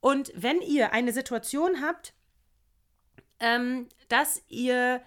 Und 0.00 0.32
wenn 0.34 0.60
ihr 0.60 0.92
eine 0.92 1.12
Situation 1.12 1.80
habt, 1.80 2.14
ähm, 3.38 3.88
dass 4.08 4.42
ihr 4.48 5.02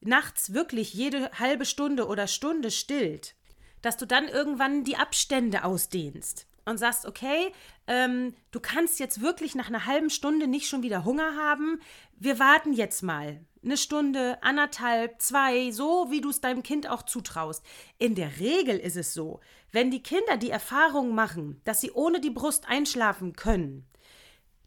nachts 0.00 0.54
wirklich 0.54 0.94
jede 0.94 1.30
halbe 1.38 1.64
Stunde 1.64 2.06
oder 2.06 2.26
Stunde 2.26 2.70
stillt, 2.70 3.34
dass 3.82 3.96
du 3.96 4.06
dann 4.06 4.28
irgendwann 4.28 4.84
die 4.84 4.96
Abstände 4.96 5.64
ausdehnst 5.64 6.46
und 6.64 6.78
sagst, 6.78 7.06
okay, 7.06 7.52
ähm, 7.86 8.34
du 8.50 8.60
kannst 8.60 8.98
jetzt 8.98 9.20
wirklich 9.20 9.54
nach 9.54 9.68
einer 9.68 9.86
halben 9.86 10.10
Stunde 10.10 10.46
nicht 10.46 10.68
schon 10.68 10.82
wieder 10.82 11.04
Hunger 11.04 11.36
haben. 11.36 11.80
Wir 12.16 12.38
warten 12.38 12.72
jetzt 12.72 13.02
mal. 13.02 13.44
Eine 13.62 13.76
Stunde, 13.76 14.42
anderthalb, 14.42 15.20
zwei, 15.20 15.70
so 15.70 16.06
wie 16.10 16.22
du 16.22 16.30
es 16.30 16.40
deinem 16.40 16.62
Kind 16.62 16.88
auch 16.88 17.02
zutraust. 17.02 17.62
In 17.98 18.14
der 18.14 18.40
Regel 18.40 18.78
ist 18.78 18.96
es 18.96 19.12
so, 19.12 19.40
wenn 19.70 19.90
die 19.90 20.02
Kinder 20.02 20.38
die 20.38 20.48
Erfahrung 20.48 21.14
machen, 21.14 21.60
dass 21.64 21.82
sie 21.82 21.90
ohne 21.90 22.20
die 22.20 22.30
Brust 22.30 22.68
einschlafen 22.68 23.34
können, 23.34 23.86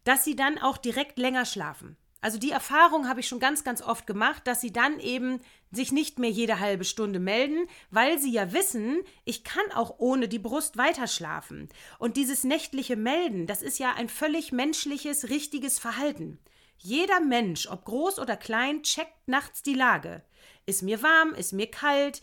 dass 0.03 0.23
sie 0.23 0.35
dann 0.35 0.59
auch 0.59 0.77
direkt 0.77 1.17
länger 1.17 1.45
schlafen. 1.45 1.97
Also 2.21 2.37
die 2.37 2.51
Erfahrung 2.51 3.09
habe 3.09 3.19
ich 3.19 3.27
schon 3.27 3.39
ganz, 3.39 3.63
ganz 3.63 3.81
oft 3.81 4.05
gemacht, 4.05 4.45
dass 4.45 4.61
sie 4.61 4.71
dann 4.71 4.99
eben 4.99 5.41
sich 5.71 5.91
nicht 5.91 6.19
mehr 6.19 6.29
jede 6.29 6.59
halbe 6.59 6.85
Stunde 6.85 7.19
melden, 7.19 7.67
weil 7.89 8.19
sie 8.19 8.31
ja 8.31 8.53
wissen, 8.53 9.01
ich 9.25 9.43
kann 9.43 9.71
auch 9.73 9.95
ohne 9.97 10.27
die 10.27 10.39
Brust 10.39 10.77
weiterschlafen. 10.77 11.67
Und 11.97 12.15
dieses 12.15 12.43
nächtliche 12.43 12.95
Melden, 12.95 13.47
das 13.47 13.63
ist 13.63 13.79
ja 13.79 13.93
ein 13.93 14.07
völlig 14.07 14.51
menschliches, 14.51 15.29
richtiges 15.29 15.79
Verhalten. 15.79 16.37
Jeder 16.85 17.21
Mensch, 17.21 17.67
ob 17.67 17.85
groß 17.85 18.19
oder 18.19 18.35
klein, 18.35 18.83
checkt 18.83 19.25
nachts 19.25 19.63
die 19.63 19.73
Lage. 19.73 20.21
Ist 20.65 20.81
mir 20.81 21.01
warm, 21.01 21.33
ist 21.33 21.53
mir 21.53 21.71
kalt, 21.71 22.21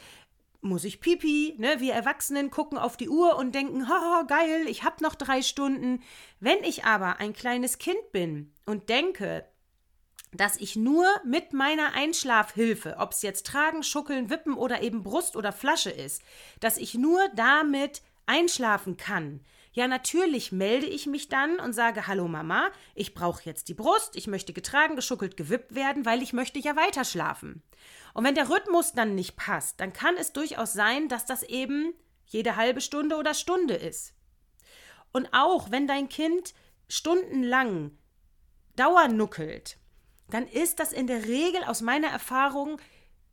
muss 0.61 0.85
ich 0.85 1.01
pipi, 1.01 1.55
ne? 1.57 1.81
Wir 1.81 1.95
Erwachsenen 1.95 2.51
gucken 2.51 2.77
auf 2.77 2.99
die 2.99 3.09
Uhr 3.09 3.37
und 3.37 3.55
denken, 3.55 3.89
haha, 3.89 4.25
geil, 4.25 4.67
ich 4.69 4.85
hab 4.85 5.01
noch 5.01 5.15
drei 5.15 5.41
Stunden. 5.41 6.03
Wenn 6.41 6.63
ich 6.63 6.85
aber 6.85 7.21
ein 7.21 7.33
kleines 7.33 7.79
Kind 7.79 8.13
bin 8.13 8.53
und 8.67 8.91
denke, 8.91 9.47
dass 10.33 10.59
ich 10.59 10.77
nur 10.77 11.07
mit 11.25 11.55
meiner 11.55 11.95
Einschlafhilfe, 11.95 12.97
ob 12.99 13.13
es 13.13 13.23
jetzt 13.23 13.47
Tragen, 13.47 13.83
Schuckeln, 13.83 14.29
Wippen 14.29 14.53
oder 14.53 14.83
eben 14.83 15.03
Brust 15.03 15.37
oder 15.37 15.53
Flasche 15.53 15.91
ist, 15.91 16.23
dass 16.61 16.77
ich 16.77 16.93
nur 16.93 17.27
damit 17.35 18.03
einschlafen 18.27 18.99
kann. 18.99 19.41
Ja, 19.73 19.87
natürlich 19.87 20.51
melde 20.51 20.87
ich 20.87 21.07
mich 21.07 21.29
dann 21.29 21.61
und 21.61 21.73
sage, 21.73 22.09
hallo 22.09 22.27
Mama, 22.27 22.71
ich 22.95 23.15
brauche 23.15 23.45
jetzt 23.45 23.69
die 23.69 23.75
Brust, 23.75 24.17
ich 24.17 24.27
möchte 24.27 24.53
getragen, 24.53 24.97
geschuckelt, 24.97 25.37
gewippt 25.37 25.77
werden, 25.77 26.05
weil 26.05 26.23
ich 26.23 26.33
möchte 26.33 26.59
ja 26.59 26.75
weiter 26.75 27.05
schlafen. 27.05 27.63
Und 28.13 28.25
wenn 28.25 28.35
der 28.35 28.51
Rhythmus 28.51 28.93
dann 28.93 29.15
nicht 29.15 29.37
passt, 29.37 29.79
dann 29.79 29.93
kann 29.93 30.17
es 30.17 30.33
durchaus 30.33 30.73
sein, 30.73 31.09
dass 31.09 31.25
das 31.25 31.45
eben 31.45 31.95
jede 32.27 32.57
halbe 32.57 32.81
Stunde 32.81 33.17
oder 33.17 33.33
Stunde 33.33 33.75
ist. 33.75 34.15
Und 35.13 35.29
auch 35.33 35.71
wenn 35.71 35.87
dein 35.87 36.09
Kind 36.09 36.53
stundenlang 36.89 37.97
dauernuckelt, 38.75 39.77
dann 40.31 40.47
ist 40.49 40.81
das 40.81 40.93
in 40.93 41.07
der 41.07 41.27
Regel 41.27 41.63
aus 41.65 41.81
meiner 41.81 42.09
Erfahrung 42.09 42.81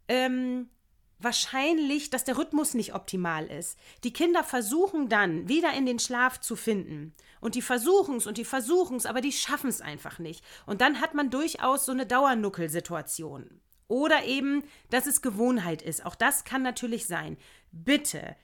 ähm, 0.08 0.70
wahrscheinlich, 1.20 2.10
dass 2.10 2.24
der 2.24 2.38
Rhythmus 2.38 2.74
nicht 2.74 2.94
optimal 2.94 3.46
ist. 3.48 3.78
Die 4.04 4.14
Kinder 4.14 4.44
versuchen 4.44 5.10
dann 5.10 5.48
wieder 5.48 5.74
in 5.74 5.86
den 5.86 6.00
Schlaf 6.00 6.40
zu 6.40 6.56
finden. 6.56 7.14
Und 7.40 7.56
die 7.56 7.62
versuchen 7.62 8.18
es 8.18 8.28
und 8.28 8.38
die 8.38 8.46
versuchen 8.46 8.98
es, 8.98 9.06
aber 9.06 9.22
die 9.22 9.32
schaffen 9.32 9.70
es 9.70 9.82
einfach 9.82 10.20
nicht. 10.20 10.44
Und 10.66 10.82
dann 10.82 11.02
hat 11.02 11.14
man 11.14 11.30
durchaus 11.30 11.86
so 11.86 11.92
eine 11.92 12.06
Dauernuckelsituation. 12.06 13.62
Oder 13.88 14.26
eben, 14.26 14.64
dass 14.90 15.08
es 15.08 15.22
Gewohnheit 15.22 15.82
ist. 15.82 16.06
Auch 16.06 16.16
das 16.16 16.44
kann 16.44 16.62
natürlich 16.62 17.06
sein. 17.08 17.38
Bitte. 17.72 18.36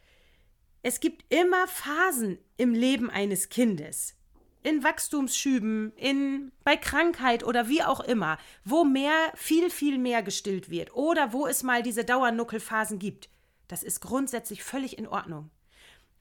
Es 0.81 0.99
gibt 0.99 1.25
immer 1.33 1.67
Phasen 1.67 2.37
im 2.57 2.73
Leben 2.73 3.09
eines 3.09 3.49
Kindes 3.49 4.15
in 4.63 4.84
Wachstumsschüben, 4.84 5.93
in 5.96 6.51
bei 6.63 6.77
Krankheit 6.77 7.43
oder 7.43 7.67
wie 7.67 7.84
auch 7.84 8.00
immer, 8.00 8.38
wo 8.63 8.84
mehr, 8.84 9.13
viel, 9.36 9.70
viel 9.70 9.98
mehr 9.98 10.24
gestillt 10.24 10.70
wird 10.70 10.96
oder 10.96 11.34
wo 11.34 11.48
es 11.48 11.63
mal 11.63 11.84
diese 11.84 12.05
Dauernuckelphasen 12.05 13.00
gibt. 13.00 13.29
Das 13.67 13.84
ist 13.84 14.01
grundsätzlich 14.01 14.63
völlig 14.63 14.98
in 14.98 15.08
Ordnung. 15.08 15.50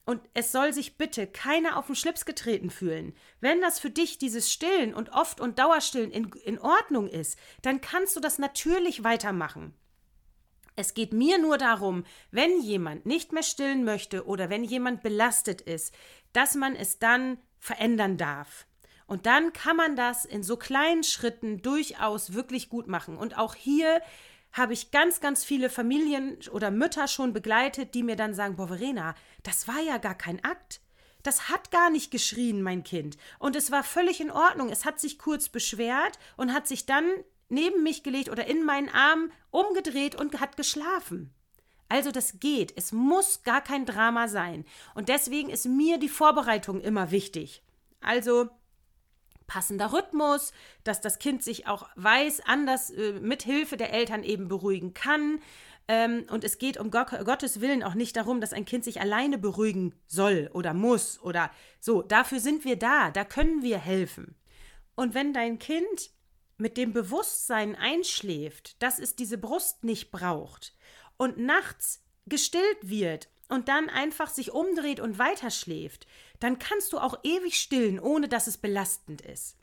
Und 0.05 0.21
es 0.33 0.51
soll 0.51 0.73
sich 0.73 0.97
bitte 0.97 1.27
keiner 1.27 1.77
auf 1.77 1.85
den 1.85 1.95
Schlips 1.95 2.25
getreten 2.25 2.69
fühlen. 2.69 3.13
Wenn 3.39 3.61
das 3.61 3.79
für 3.79 3.89
dich 3.89 4.17
dieses 4.17 4.51
Stillen 4.51 4.93
und 4.93 5.13
oft 5.13 5.39
und 5.39 5.59
Dauerstillen 5.59 6.11
in, 6.11 6.29
in 6.43 6.59
Ordnung 6.59 7.07
ist, 7.07 7.37
dann 7.61 7.79
kannst 7.79 8.15
du 8.15 8.19
das 8.19 8.37
natürlich 8.37 9.05
weitermachen. 9.05 9.73
Es 10.75 10.93
geht 10.93 11.13
mir 11.13 11.37
nur 11.37 11.57
darum, 11.57 12.03
wenn 12.31 12.61
jemand 12.61 13.05
nicht 13.05 13.31
mehr 13.31 13.43
stillen 13.43 13.85
möchte 13.85 14.25
oder 14.25 14.49
wenn 14.49 14.63
jemand 14.63 15.03
belastet 15.03 15.61
ist, 15.61 15.93
dass 16.33 16.55
man 16.55 16.75
es 16.75 16.99
dann 16.99 17.37
verändern 17.63 18.17
darf. 18.17 18.67
Und 19.07 19.25
dann 19.25 19.53
kann 19.53 19.77
man 19.77 19.95
das 19.95 20.25
in 20.25 20.43
so 20.43 20.57
kleinen 20.57 21.03
Schritten 21.03 21.61
durchaus 21.61 22.33
wirklich 22.33 22.67
gut 22.67 22.87
machen. 22.87 23.17
Und 23.17 23.37
auch 23.37 23.55
hier 23.55 24.01
habe 24.51 24.73
ich 24.73 24.91
ganz, 24.91 25.21
ganz 25.21 25.45
viele 25.45 25.69
Familien 25.69 26.37
oder 26.51 26.71
Mütter 26.71 27.07
schon 27.07 27.31
begleitet, 27.31 27.93
die 27.93 28.03
mir 28.03 28.17
dann 28.17 28.33
sagen, 28.33 28.57
boah, 28.57 28.67
Verena, 28.67 29.15
das 29.43 29.67
war 29.67 29.79
ja 29.79 29.97
gar 29.97 30.13
kein 30.13 30.43
Akt. 30.43 30.81
Das 31.23 31.47
hat 31.47 31.71
gar 31.71 31.89
nicht 31.89 32.11
geschrien, 32.11 32.61
mein 32.61 32.83
Kind. 32.83 33.17
Und 33.39 33.55
es 33.55 33.71
war 33.71 33.83
völlig 33.83 34.19
in 34.19 34.29
Ordnung. 34.29 34.69
Es 34.69 34.83
hat 34.83 34.99
sich 34.99 35.17
kurz 35.17 35.47
beschwert 35.47 36.19
und 36.35 36.53
hat 36.53 36.67
sich 36.67 36.85
dann 36.85 37.05
neben 37.47 37.81
mich 37.81 38.03
gelegt 38.03 38.27
oder 38.27 38.45
in 38.45 38.65
meinen 38.65 38.89
Arm 38.89 39.31
umgedreht 39.51 40.15
und 40.15 40.37
hat 40.41 40.57
geschlafen. 40.57 41.33
Also 41.93 42.09
das 42.09 42.39
geht. 42.39 42.73
Es 42.75 42.91
muss 42.91 43.43
gar 43.43 43.61
kein 43.61 43.85
Drama 43.85 44.27
sein. 44.27 44.65
Und 44.95 45.09
deswegen 45.09 45.51
ist 45.51 45.67
mir 45.67 45.99
die 45.99 46.09
Vorbereitung 46.09 46.81
immer 46.81 47.11
wichtig. 47.11 47.61
Also 48.01 48.49
passender 49.45 49.93
Rhythmus, 49.93 50.53
dass 50.83 51.01
das 51.01 51.19
Kind 51.19 51.43
sich 51.43 51.67
auch 51.67 51.87
weiß, 51.95 52.41
anders 52.47 52.89
äh, 52.89 53.19
mit 53.21 53.43
Hilfe 53.43 53.77
der 53.77 53.93
Eltern 53.93 54.23
eben 54.23 54.47
beruhigen 54.47 54.95
kann. 54.95 55.39
Ähm, 55.87 56.25
und 56.31 56.43
es 56.43 56.57
geht 56.57 56.77
um 56.77 56.89
Gott, 56.89 57.09
Gottes 57.25 57.61
Willen 57.61 57.83
auch 57.83 57.93
nicht 57.93 58.15
darum, 58.15 58.41
dass 58.41 58.53
ein 58.53 58.65
Kind 58.65 58.83
sich 58.83 58.99
alleine 58.99 59.37
beruhigen 59.37 59.93
soll 60.07 60.49
oder 60.51 60.73
muss 60.73 61.21
oder 61.21 61.51
so. 61.79 62.01
Dafür 62.01 62.39
sind 62.39 62.65
wir 62.65 62.75
da, 62.75 63.11
da 63.11 63.23
können 63.23 63.61
wir 63.61 63.77
helfen. 63.77 64.35
Und 64.95 65.13
wenn 65.13 65.31
dein 65.31 65.59
Kind 65.59 66.09
mit 66.57 66.75
dem 66.75 66.91
Bewusstsein 66.91 67.75
einschläft, 67.75 68.81
dass 68.81 68.97
es 68.97 69.15
diese 69.15 69.37
Brust 69.37 69.83
nicht 69.83 70.09
braucht, 70.09 70.73
und 71.23 71.37
nachts 71.37 72.01
gestillt 72.25 72.77
wird 72.81 73.29
und 73.49 73.67
dann 73.67 73.89
einfach 73.89 74.29
sich 74.29 74.51
umdreht 74.51 74.99
und 74.99 75.19
weiterschläft, 75.19 76.07
dann 76.39 76.59
kannst 76.59 76.93
du 76.93 76.99
auch 76.99 77.19
ewig 77.23 77.55
stillen, 77.55 77.99
ohne 77.99 78.27
dass 78.27 78.47
es 78.47 78.57
belastend 78.57 79.21
ist. 79.21 79.57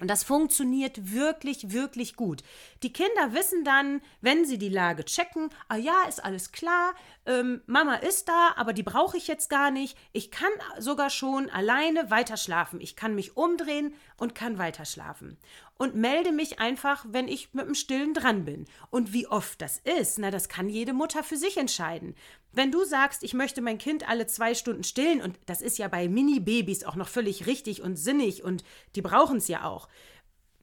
Und 0.00 0.08
das 0.08 0.22
funktioniert 0.22 1.12
wirklich, 1.12 1.72
wirklich 1.72 2.14
gut. 2.14 2.44
Die 2.84 2.92
Kinder 2.92 3.32
wissen 3.32 3.64
dann, 3.64 4.00
wenn 4.20 4.44
sie 4.44 4.56
die 4.56 4.68
Lage 4.68 5.04
checken, 5.04 5.50
ah 5.66 5.76
ja, 5.76 6.04
ist 6.08 6.24
alles 6.24 6.52
klar, 6.52 6.94
ähm, 7.26 7.62
Mama 7.66 7.96
ist 7.96 8.28
da, 8.28 8.52
aber 8.54 8.72
die 8.72 8.84
brauche 8.84 9.16
ich 9.16 9.26
jetzt 9.26 9.50
gar 9.50 9.72
nicht. 9.72 9.98
Ich 10.12 10.30
kann 10.30 10.52
sogar 10.78 11.10
schon 11.10 11.50
alleine 11.50 12.12
weiterschlafen. 12.12 12.80
Ich 12.80 12.94
kann 12.94 13.16
mich 13.16 13.36
umdrehen 13.36 13.92
und 14.16 14.36
kann 14.36 14.58
weiterschlafen 14.58 15.36
und 15.78 15.94
melde 15.94 16.32
mich 16.32 16.58
einfach, 16.58 17.06
wenn 17.08 17.28
ich 17.28 17.54
mit 17.54 17.66
dem 17.66 17.74
Stillen 17.74 18.12
dran 18.12 18.44
bin. 18.44 18.66
Und 18.90 19.12
wie 19.12 19.26
oft 19.26 19.62
das 19.62 19.78
ist, 19.78 20.18
na, 20.18 20.30
das 20.30 20.48
kann 20.48 20.68
jede 20.68 20.92
Mutter 20.92 21.22
für 21.22 21.36
sich 21.36 21.56
entscheiden. 21.56 22.14
Wenn 22.52 22.72
du 22.72 22.84
sagst, 22.84 23.22
ich 23.22 23.32
möchte 23.32 23.62
mein 23.62 23.78
Kind 23.78 24.08
alle 24.08 24.26
zwei 24.26 24.54
Stunden 24.54 24.84
stillen, 24.84 25.22
und 25.22 25.38
das 25.46 25.62
ist 25.62 25.78
ja 25.78 25.88
bei 25.88 26.08
Mini-Babys 26.08 26.84
auch 26.84 26.96
noch 26.96 27.08
völlig 27.08 27.46
richtig 27.46 27.80
und 27.80 27.96
sinnig 27.96 28.42
und 28.42 28.64
die 28.96 29.02
brauchen 29.02 29.38
es 29.38 29.48
ja 29.48 29.64
auch 29.64 29.88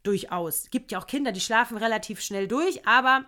durchaus. 0.03 0.69
Gibt 0.69 0.91
ja 0.91 0.99
auch 0.99 1.07
Kinder, 1.07 1.31
die 1.31 1.41
schlafen 1.41 1.77
relativ 1.77 2.21
schnell 2.21 2.47
durch, 2.47 2.85
aber 2.85 3.25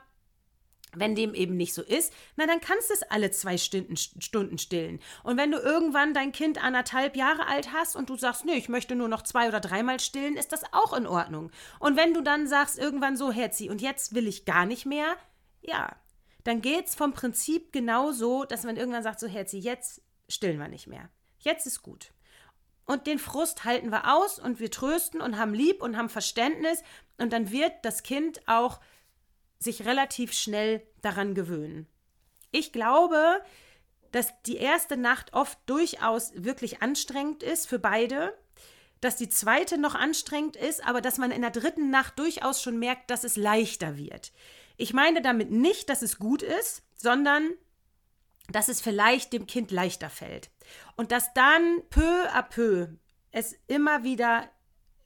wenn 0.96 1.16
dem 1.16 1.34
eben 1.34 1.58
nicht 1.58 1.74
so 1.74 1.82
ist, 1.82 2.14
na 2.36 2.46
dann 2.48 2.62
kannst 2.62 2.90
du 2.90 2.94
es 2.94 3.04
alle 3.04 3.32
zwei 3.32 3.58
Stunden, 3.58 3.98
Stunden 3.98 4.58
stillen. 4.58 5.00
Und 5.24 5.38
wenn 5.38 5.52
du 5.52 5.58
irgendwann 5.58 6.14
dein 6.14 6.32
Kind 6.32 6.64
anderthalb 6.64 7.16
Jahre 7.16 7.48
alt 7.48 7.74
hast 7.74 7.96
und 7.96 8.10
du 8.10 8.16
sagst, 8.16 8.46
nee, 8.46 8.54
ich 8.54 8.70
möchte 8.70 8.96
nur 8.96 9.08
noch 9.08 9.22
zwei 9.22 9.48
oder 9.48 9.60
dreimal 9.60 10.00
stillen, 10.00 10.38
ist 10.38 10.52
das 10.52 10.64
auch 10.72 10.94
in 10.94 11.08
Ordnung. 11.08 11.52
Und 11.80 11.98
wenn 11.98 12.14
du 12.14 12.22
dann 12.22 12.48
sagst, 12.48 12.80
irgendwann 12.80 13.18
so, 13.18 13.32
Herzi, 13.32 13.70
und 13.70 13.82
jetzt 13.82 14.16
will 14.16 14.28
ich 14.28 14.46
gar 14.46 14.66
nicht 14.66 14.86
mehr, 14.86 15.16
ja, 15.62 15.96
dann 16.44 16.62
geht 16.62 16.88
es 16.88 16.96
vom 16.96 17.14
Prinzip 17.14 17.74
genauso, 17.74 18.46
dass 18.46 18.64
man 18.64 18.78
irgendwann 18.78 19.04
sagt, 19.04 19.20
so 19.20 19.28
Herzi, 19.28 19.58
jetzt 19.58 20.02
stillen 20.30 20.60
wir 20.60 20.70
nicht 20.70 20.88
mehr. 20.88 21.10
Jetzt 21.40 21.68
ist 21.68 21.84
gut. 21.84 22.12
Und 22.86 23.06
den 23.06 23.20
Frust 23.20 23.66
halten 23.66 23.92
wir 23.92 24.14
aus 24.16 24.40
und 24.40 24.62
wir 24.62 24.72
trösten 24.72 25.20
und 25.20 25.38
haben 25.38 25.54
lieb 25.54 25.84
und 25.84 25.98
haben 25.98 26.08
Verständnis 26.08 26.84
und 27.18 27.34
dann 27.34 27.52
wird 27.52 27.74
das 27.84 28.02
Kind 28.02 28.40
auch 28.48 28.80
sich 29.60 29.86
relativ 29.86 30.34
schnell 30.34 30.82
daran 31.02 31.36
gewöhnen. 31.36 31.88
Ich 32.52 32.72
glaube, 32.72 33.42
dass 34.12 34.34
die 34.44 34.58
erste 34.58 34.98
Nacht 34.98 35.34
oft 35.34 35.58
durchaus 35.66 36.32
wirklich 36.36 36.82
anstrengend 36.82 37.44
ist 37.44 37.68
für 37.68 37.80
beide, 37.80 38.38
dass 39.02 39.16
die 39.16 39.30
zweite 39.30 39.78
noch 39.78 39.96
anstrengend 39.96 40.56
ist, 40.56 40.86
aber 40.86 41.02
dass 41.02 41.18
man 41.18 41.32
in 41.32 41.42
der 41.42 41.52
dritten 41.52 41.90
Nacht 41.90 42.18
durchaus 42.18 42.62
schon 42.62 42.80
merkt, 42.80 43.12
dass 43.12 43.24
es 43.24 43.36
leichter 43.36 43.98
wird. 43.98 44.32
Ich 44.78 44.94
meine 44.94 45.22
damit 45.22 45.52
nicht, 45.52 45.90
dass 45.90 46.02
es 46.02 46.18
gut 46.18 46.42
ist, 46.42 46.84
sondern 46.96 47.52
dass 48.50 48.70
es 48.70 48.82
vielleicht 48.82 49.34
dem 49.34 49.46
Kind 49.46 49.72
leichter 49.72 50.10
fällt. 50.10 50.50
Und 50.96 51.12
dass 51.12 51.34
dann 51.34 51.82
peu 51.90 52.28
à 52.32 52.42
peu 52.42 52.88
es 53.32 53.56
immer 53.68 54.04
wieder 54.04 54.50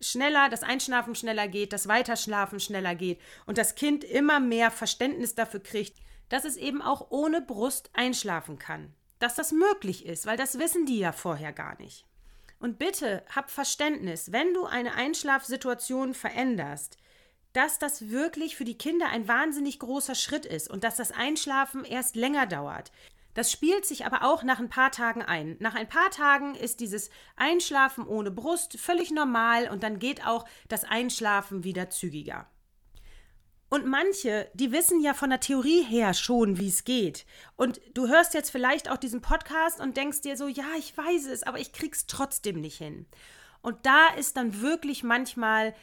schneller, 0.02 0.50
das 0.50 0.64
Einschlafen 0.64 1.16
schneller 1.16 1.48
geht, 1.48 1.74
das 1.74 1.88
Weiterschlafen 1.88 2.60
schneller 2.60 2.96
geht 2.96 3.20
und 3.46 3.58
das 3.58 3.76
Kind 3.76 4.04
immer 4.04 4.40
mehr 4.40 4.72
Verständnis 4.72 5.36
dafür 5.36 5.62
kriegt, 5.62 5.98
dass 6.30 6.46
es 6.46 6.58
eben 6.58 6.82
auch 6.82 7.12
ohne 7.12 7.42
Brust 7.42 7.90
einschlafen 7.94 8.58
kann. 8.60 8.94
Dass 9.20 9.36
das 9.36 9.52
möglich 9.52 10.06
ist, 10.06 10.26
weil 10.26 10.38
das 10.38 10.58
wissen 10.58 10.86
die 10.86 11.00
ja 11.00 11.12
vorher 11.12 11.54
gar 11.54 11.78
nicht. 11.80 12.06
Und 12.60 12.80
bitte 12.80 13.24
hab 13.36 13.50
Verständnis, 13.50 14.32
wenn 14.32 14.54
du 14.54 14.66
eine 14.66 14.94
Einschlafsituation 14.94 16.14
veränderst, 16.14 16.98
dass 17.54 17.80
das 17.80 18.10
wirklich 18.10 18.56
für 18.56 18.66
die 18.66 18.78
Kinder 18.78 19.08
ein 19.10 19.28
wahnsinnig 19.28 19.80
großer 19.80 20.16
Schritt 20.16 20.46
ist 20.46 20.70
und 20.70 20.84
dass 20.84 20.96
das 20.96 21.12
Einschlafen 21.12 21.84
erst 21.84 22.16
länger 22.16 22.46
dauert. 22.46 22.92
Das 23.34 23.52
spielt 23.52 23.86
sich 23.86 24.06
aber 24.06 24.24
auch 24.24 24.44
nach 24.44 24.60
ein 24.60 24.70
paar 24.70 24.92
Tagen 24.92 25.22
ein. 25.22 25.56
Nach 25.60 25.76
ein 25.76 25.88
paar 25.88 26.10
Tagen 26.12 26.56
ist 26.56 26.80
dieses 26.80 27.10
Einschlafen 27.36 28.06
ohne 28.06 28.32
Brust 28.32 28.80
völlig 28.80 29.12
normal 29.12 29.70
und 29.70 29.84
dann 29.84 30.00
geht 30.00 30.26
auch 30.26 30.46
das 30.68 30.84
Einschlafen 30.84 31.64
wieder 31.64 31.90
zügiger. 31.90 32.48
Und 33.70 33.86
manche, 33.86 34.52
die 34.54 34.74
wissen 34.74 35.00
ja 35.00 35.14
von 35.14 35.30
der 35.30 35.40
Theorie 35.40 35.84
her 35.84 36.14
schon, 36.14 36.60
wie 36.60 36.68
es 36.68 36.84
geht. 36.84 37.26
Und 37.56 37.80
du 37.94 38.10
hörst 38.10 38.34
jetzt 38.34 38.50
vielleicht 38.50 38.92
auch 38.92 38.98
diesen 38.98 39.22
Podcast 39.22 39.80
und 39.80 39.96
denkst 39.96 40.20
dir 40.20 40.36
so, 40.36 40.50
ja, 40.50 40.66
ich 40.78 40.98
weiß 40.98 41.28
es, 41.28 41.44
aber 41.44 41.58
ich 41.58 41.72
krieg's 41.72 42.06
trotzdem 42.06 42.60
nicht 42.60 42.78
hin. 42.78 43.06
Und 43.62 43.86
da 43.86 44.08
ist 44.18 44.36
dann 44.36 44.62
wirklich 44.62 45.04
manchmal 45.04 45.74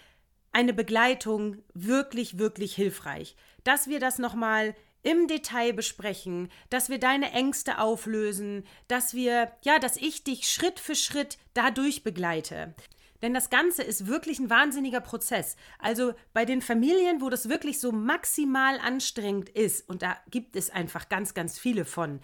eine 0.52 0.74
Begleitung 0.74 1.62
wirklich, 1.72 2.38
wirklich 2.38 2.74
hilfreich. 2.74 3.36
Dass 3.64 3.86
wir 3.86 4.00
das 4.00 4.18
nochmal 4.18 4.74
im 5.02 5.28
Detail 5.28 5.72
besprechen, 5.72 6.50
dass 6.70 6.88
wir 6.88 6.98
deine 6.98 7.32
Ängste 7.32 7.78
auflösen, 7.78 8.64
dass 8.88 9.14
wir, 9.14 9.52
ja, 9.62 9.78
dass 9.78 9.96
ich 9.96 10.24
dich 10.24 10.48
Schritt 10.48 10.80
für 10.80 10.94
Schritt 10.94 11.38
dadurch 11.54 12.02
begleite. 12.02 12.74
Denn 13.22 13.34
das 13.34 13.50
Ganze 13.50 13.82
ist 13.82 14.06
wirklich 14.06 14.38
ein 14.38 14.50
wahnsinniger 14.50 15.00
Prozess. 15.00 15.56
Also 15.78 16.14
bei 16.32 16.44
den 16.44 16.62
Familien, 16.62 17.20
wo 17.20 17.30
das 17.30 17.48
wirklich 17.48 17.80
so 17.80 17.90
maximal 17.90 18.78
anstrengend 18.78 19.48
ist, 19.48 19.88
und 19.88 20.02
da 20.02 20.16
gibt 20.30 20.54
es 20.56 20.70
einfach 20.70 21.08
ganz, 21.08 21.34
ganz 21.34 21.58
viele 21.58 21.84
von, 21.84 22.20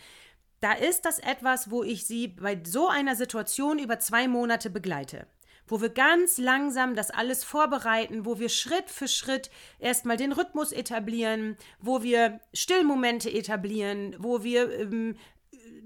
da 0.61 0.73
ist 0.73 1.05
das 1.05 1.19
etwas, 1.19 1.71
wo 1.71 1.83
ich 1.83 2.07
sie 2.07 2.29
bei 2.29 2.61
so 2.65 2.89
einer 2.89 3.17
Situation 3.17 3.79
über 3.79 3.99
zwei 3.99 4.29
Monate 4.29 4.71
begleite 4.71 5.27
wo 5.67 5.81
wir 5.81 5.89
ganz 5.89 6.39
langsam 6.39 6.95
das 6.95 7.11
alles 7.11 7.45
vorbereiten, 7.45 8.25
wo 8.25 8.39
wir 8.39 8.49
Schritt 8.49 8.91
für 8.91 9.09
Schritt 9.09 9.51
erstmal 9.79 10.17
den 10.17 10.33
Rhythmus 10.33 10.73
etablieren, 10.73 11.57
wo 11.81 12.03
wir 12.03 12.41
Stillmomente 12.53 13.33
etablieren, 13.33 14.17
wo 14.19 14.43
wir 14.43 14.71
ähm, 14.79 15.17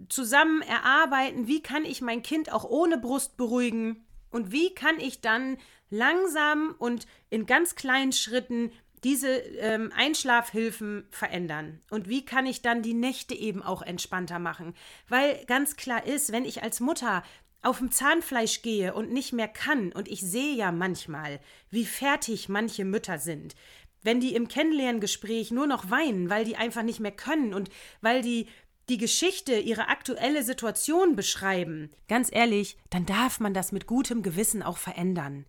zusammen 0.08 0.62
erarbeiten, 0.62 1.47
wie 1.47 1.62
kann 1.62 1.85
ich 1.85 2.00
mein 2.00 2.23
Kind 2.23 2.52
auch 2.52 2.64
ohne 2.64 2.99
Brust 2.99 3.37
beruhigen 3.37 4.04
und 4.30 4.52
wie 4.52 4.75
kann 4.75 4.99
ich 5.00 5.20
dann 5.20 5.58
langsam 5.90 6.75
und 6.78 7.06
in 7.30 7.47
ganz 7.47 7.75
kleinen 7.75 8.12
Schritten 8.12 8.72
diese 9.05 9.29
ähm, 9.29 9.92
Einschlafhilfen 9.94 11.07
verändern? 11.11 11.81
Und 11.90 12.09
wie 12.09 12.24
kann 12.24 12.46
ich 12.46 12.62
dann 12.62 12.83
die 12.83 12.94
Nächte 12.94 13.35
eben 13.35 13.62
auch 13.62 13.83
entspannter 13.83 14.38
machen? 14.38 14.74
Weil 15.09 15.44
ganz 15.46 15.76
klar 15.76 16.07
ist, 16.07 16.33
wenn 16.33 16.44
ich 16.44 16.62
als 16.62 16.81
Mutter 16.81 17.22
auf 17.62 17.79
dem 17.79 17.90
Zahnfleisch 17.90 18.62
gehe 18.62 18.94
und 18.94 19.12
nicht 19.12 19.33
mehr 19.33 19.49
kann, 19.49 19.92
und 19.92 20.09
ich 20.09 20.21
sehe 20.21 20.55
ja 20.55 20.73
manchmal, 20.73 21.40
wie 21.71 21.85
fertig 21.85 22.49
manche 22.49 22.85
Mütter 22.85 23.18
sind, 23.18 23.55
wenn 24.03 24.21
die 24.21 24.35
im 24.35 24.49
Kennenlerngespräch 24.49 25.51
nur 25.51 25.66
noch 25.66 25.90
weinen, 25.90 26.31
weil 26.31 26.44
die 26.44 26.57
einfach 26.57 26.83
nicht 26.83 27.01
mehr 27.01 27.12
können 27.12 27.53
und 27.55 27.68
weil 28.01 28.23
die 28.23 28.47
die 28.88 28.97
Geschichte, 28.97 29.59
ihre 29.59 29.88
aktuelle 29.88 30.42
Situation 30.42 31.14
beschreiben, 31.14 31.90
ganz 32.09 32.31
ehrlich, 32.33 32.79
dann 32.88 33.05
darf 33.05 33.38
man 33.38 33.53
das 33.53 33.71
mit 33.71 33.87
gutem 33.87 34.23
Gewissen 34.23 34.62
auch 34.62 34.79
verändern. 34.79 35.44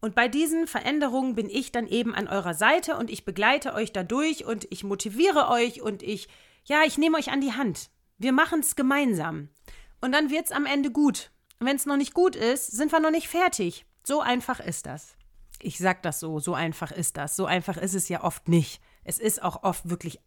Und 0.00 0.14
bei 0.14 0.28
diesen 0.28 0.68
Veränderungen 0.68 1.34
bin 1.34 1.50
ich 1.50 1.72
dann 1.72 1.88
eben 1.88 2.14
an 2.14 2.28
eurer 2.28 2.54
Seite 2.54 2.96
und 2.96 3.10
ich 3.10 3.24
begleite 3.24 3.74
euch 3.74 3.92
dadurch 3.92 4.44
und 4.44 4.68
ich 4.70 4.84
motiviere 4.84 5.48
euch 5.48 5.82
und 5.82 6.04
ich, 6.04 6.28
ja, 6.66 6.82
ich 6.86 6.98
nehme 6.98 7.18
euch 7.18 7.32
an 7.32 7.40
die 7.40 7.52
Hand. 7.52 7.90
Wir 8.16 8.32
machen 8.32 8.60
es 8.60 8.76
gemeinsam. 8.76 9.48
Und 10.00 10.12
dann 10.12 10.30
wird 10.30 10.46
es 10.46 10.52
am 10.52 10.66
Ende 10.66 10.92
gut. 10.92 11.32
Wenn 11.60 11.76
es 11.76 11.86
noch 11.86 11.96
nicht 11.96 12.14
gut 12.14 12.36
ist, 12.36 12.70
sind 12.72 12.92
wir 12.92 13.00
noch 13.00 13.10
nicht 13.10 13.28
fertig. 13.28 13.84
So 14.04 14.20
einfach 14.20 14.60
ist 14.60 14.86
das. 14.86 15.16
Ich 15.60 15.78
sag 15.78 16.02
das 16.02 16.20
so, 16.20 16.38
so 16.38 16.54
einfach 16.54 16.92
ist 16.92 17.16
das. 17.16 17.34
So 17.34 17.46
einfach 17.46 17.76
ist 17.76 17.94
es 17.94 18.08
ja 18.08 18.22
oft 18.22 18.48
nicht. 18.48 18.80
Es 19.04 19.18
ist 19.18 19.42
auch 19.42 19.64
oft 19.64 19.90
wirklich 19.90 20.20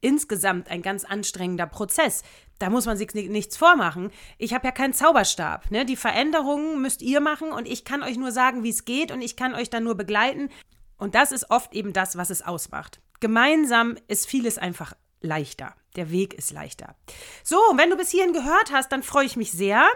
insgesamt 0.00 0.68
ein 0.68 0.82
ganz 0.82 1.04
anstrengender 1.04 1.66
Prozess. 1.66 2.22
Da 2.58 2.68
muss 2.68 2.86
man 2.86 2.96
sich 2.96 3.14
nichts 3.14 3.56
vormachen. 3.56 4.10
Ich 4.36 4.52
habe 4.52 4.66
ja 4.66 4.72
keinen 4.72 4.92
Zauberstab. 4.92 5.70
Ne? 5.70 5.84
Die 5.84 5.96
Veränderungen 5.96 6.82
müsst 6.82 7.00
ihr 7.00 7.20
machen 7.20 7.52
und 7.52 7.68
ich 7.68 7.84
kann 7.84 8.02
euch 8.02 8.16
nur 8.16 8.32
sagen, 8.32 8.64
wie 8.64 8.70
es 8.70 8.84
geht 8.84 9.12
und 9.12 9.22
ich 9.22 9.36
kann 9.36 9.54
euch 9.54 9.70
dann 9.70 9.84
nur 9.84 9.94
begleiten. 9.94 10.50
Und 10.98 11.14
das 11.14 11.30
ist 11.30 11.50
oft 11.50 11.72
eben 11.74 11.92
das, 11.92 12.16
was 12.16 12.30
es 12.30 12.42
ausmacht. 12.42 13.00
Gemeinsam 13.20 13.96
ist 14.08 14.26
vieles 14.28 14.58
einfach 14.58 14.94
leichter. 15.20 15.74
Der 15.94 16.10
Weg 16.10 16.34
ist 16.34 16.50
leichter. 16.50 16.96
So, 17.44 17.56
wenn 17.76 17.90
du 17.90 17.96
bis 17.96 18.10
hierhin 18.10 18.32
gehört 18.32 18.72
hast, 18.72 18.90
dann 18.90 19.02
freue 19.02 19.26
ich 19.26 19.36
mich 19.36 19.52
sehr. 19.52 19.86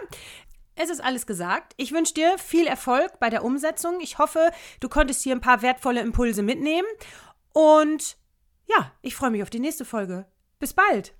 Es 0.79 0.91
ist 0.91 1.03
alles 1.03 1.25
gesagt. 1.25 1.73
Ich 1.77 1.91
wünsche 1.91 2.13
dir 2.13 2.37
viel 2.37 2.67
Erfolg 2.67 3.19
bei 3.19 3.31
der 3.31 3.43
Umsetzung. 3.43 3.99
Ich 3.99 4.19
hoffe, 4.19 4.51
du 4.79 4.89
konntest 4.89 5.23
hier 5.23 5.35
ein 5.35 5.41
paar 5.41 5.63
wertvolle 5.63 6.01
Impulse 6.01 6.43
mitnehmen. 6.43 6.87
Und 7.51 8.15
ja, 8.67 8.91
ich 9.01 9.15
freue 9.15 9.31
mich 9.31 9.41
auf 9.41 9.49
die 9.49 9.59
nächste 9.59 9.85
Folge. 9.85 10.27
Bis 10.59 10.73
bald! 10.73 11.15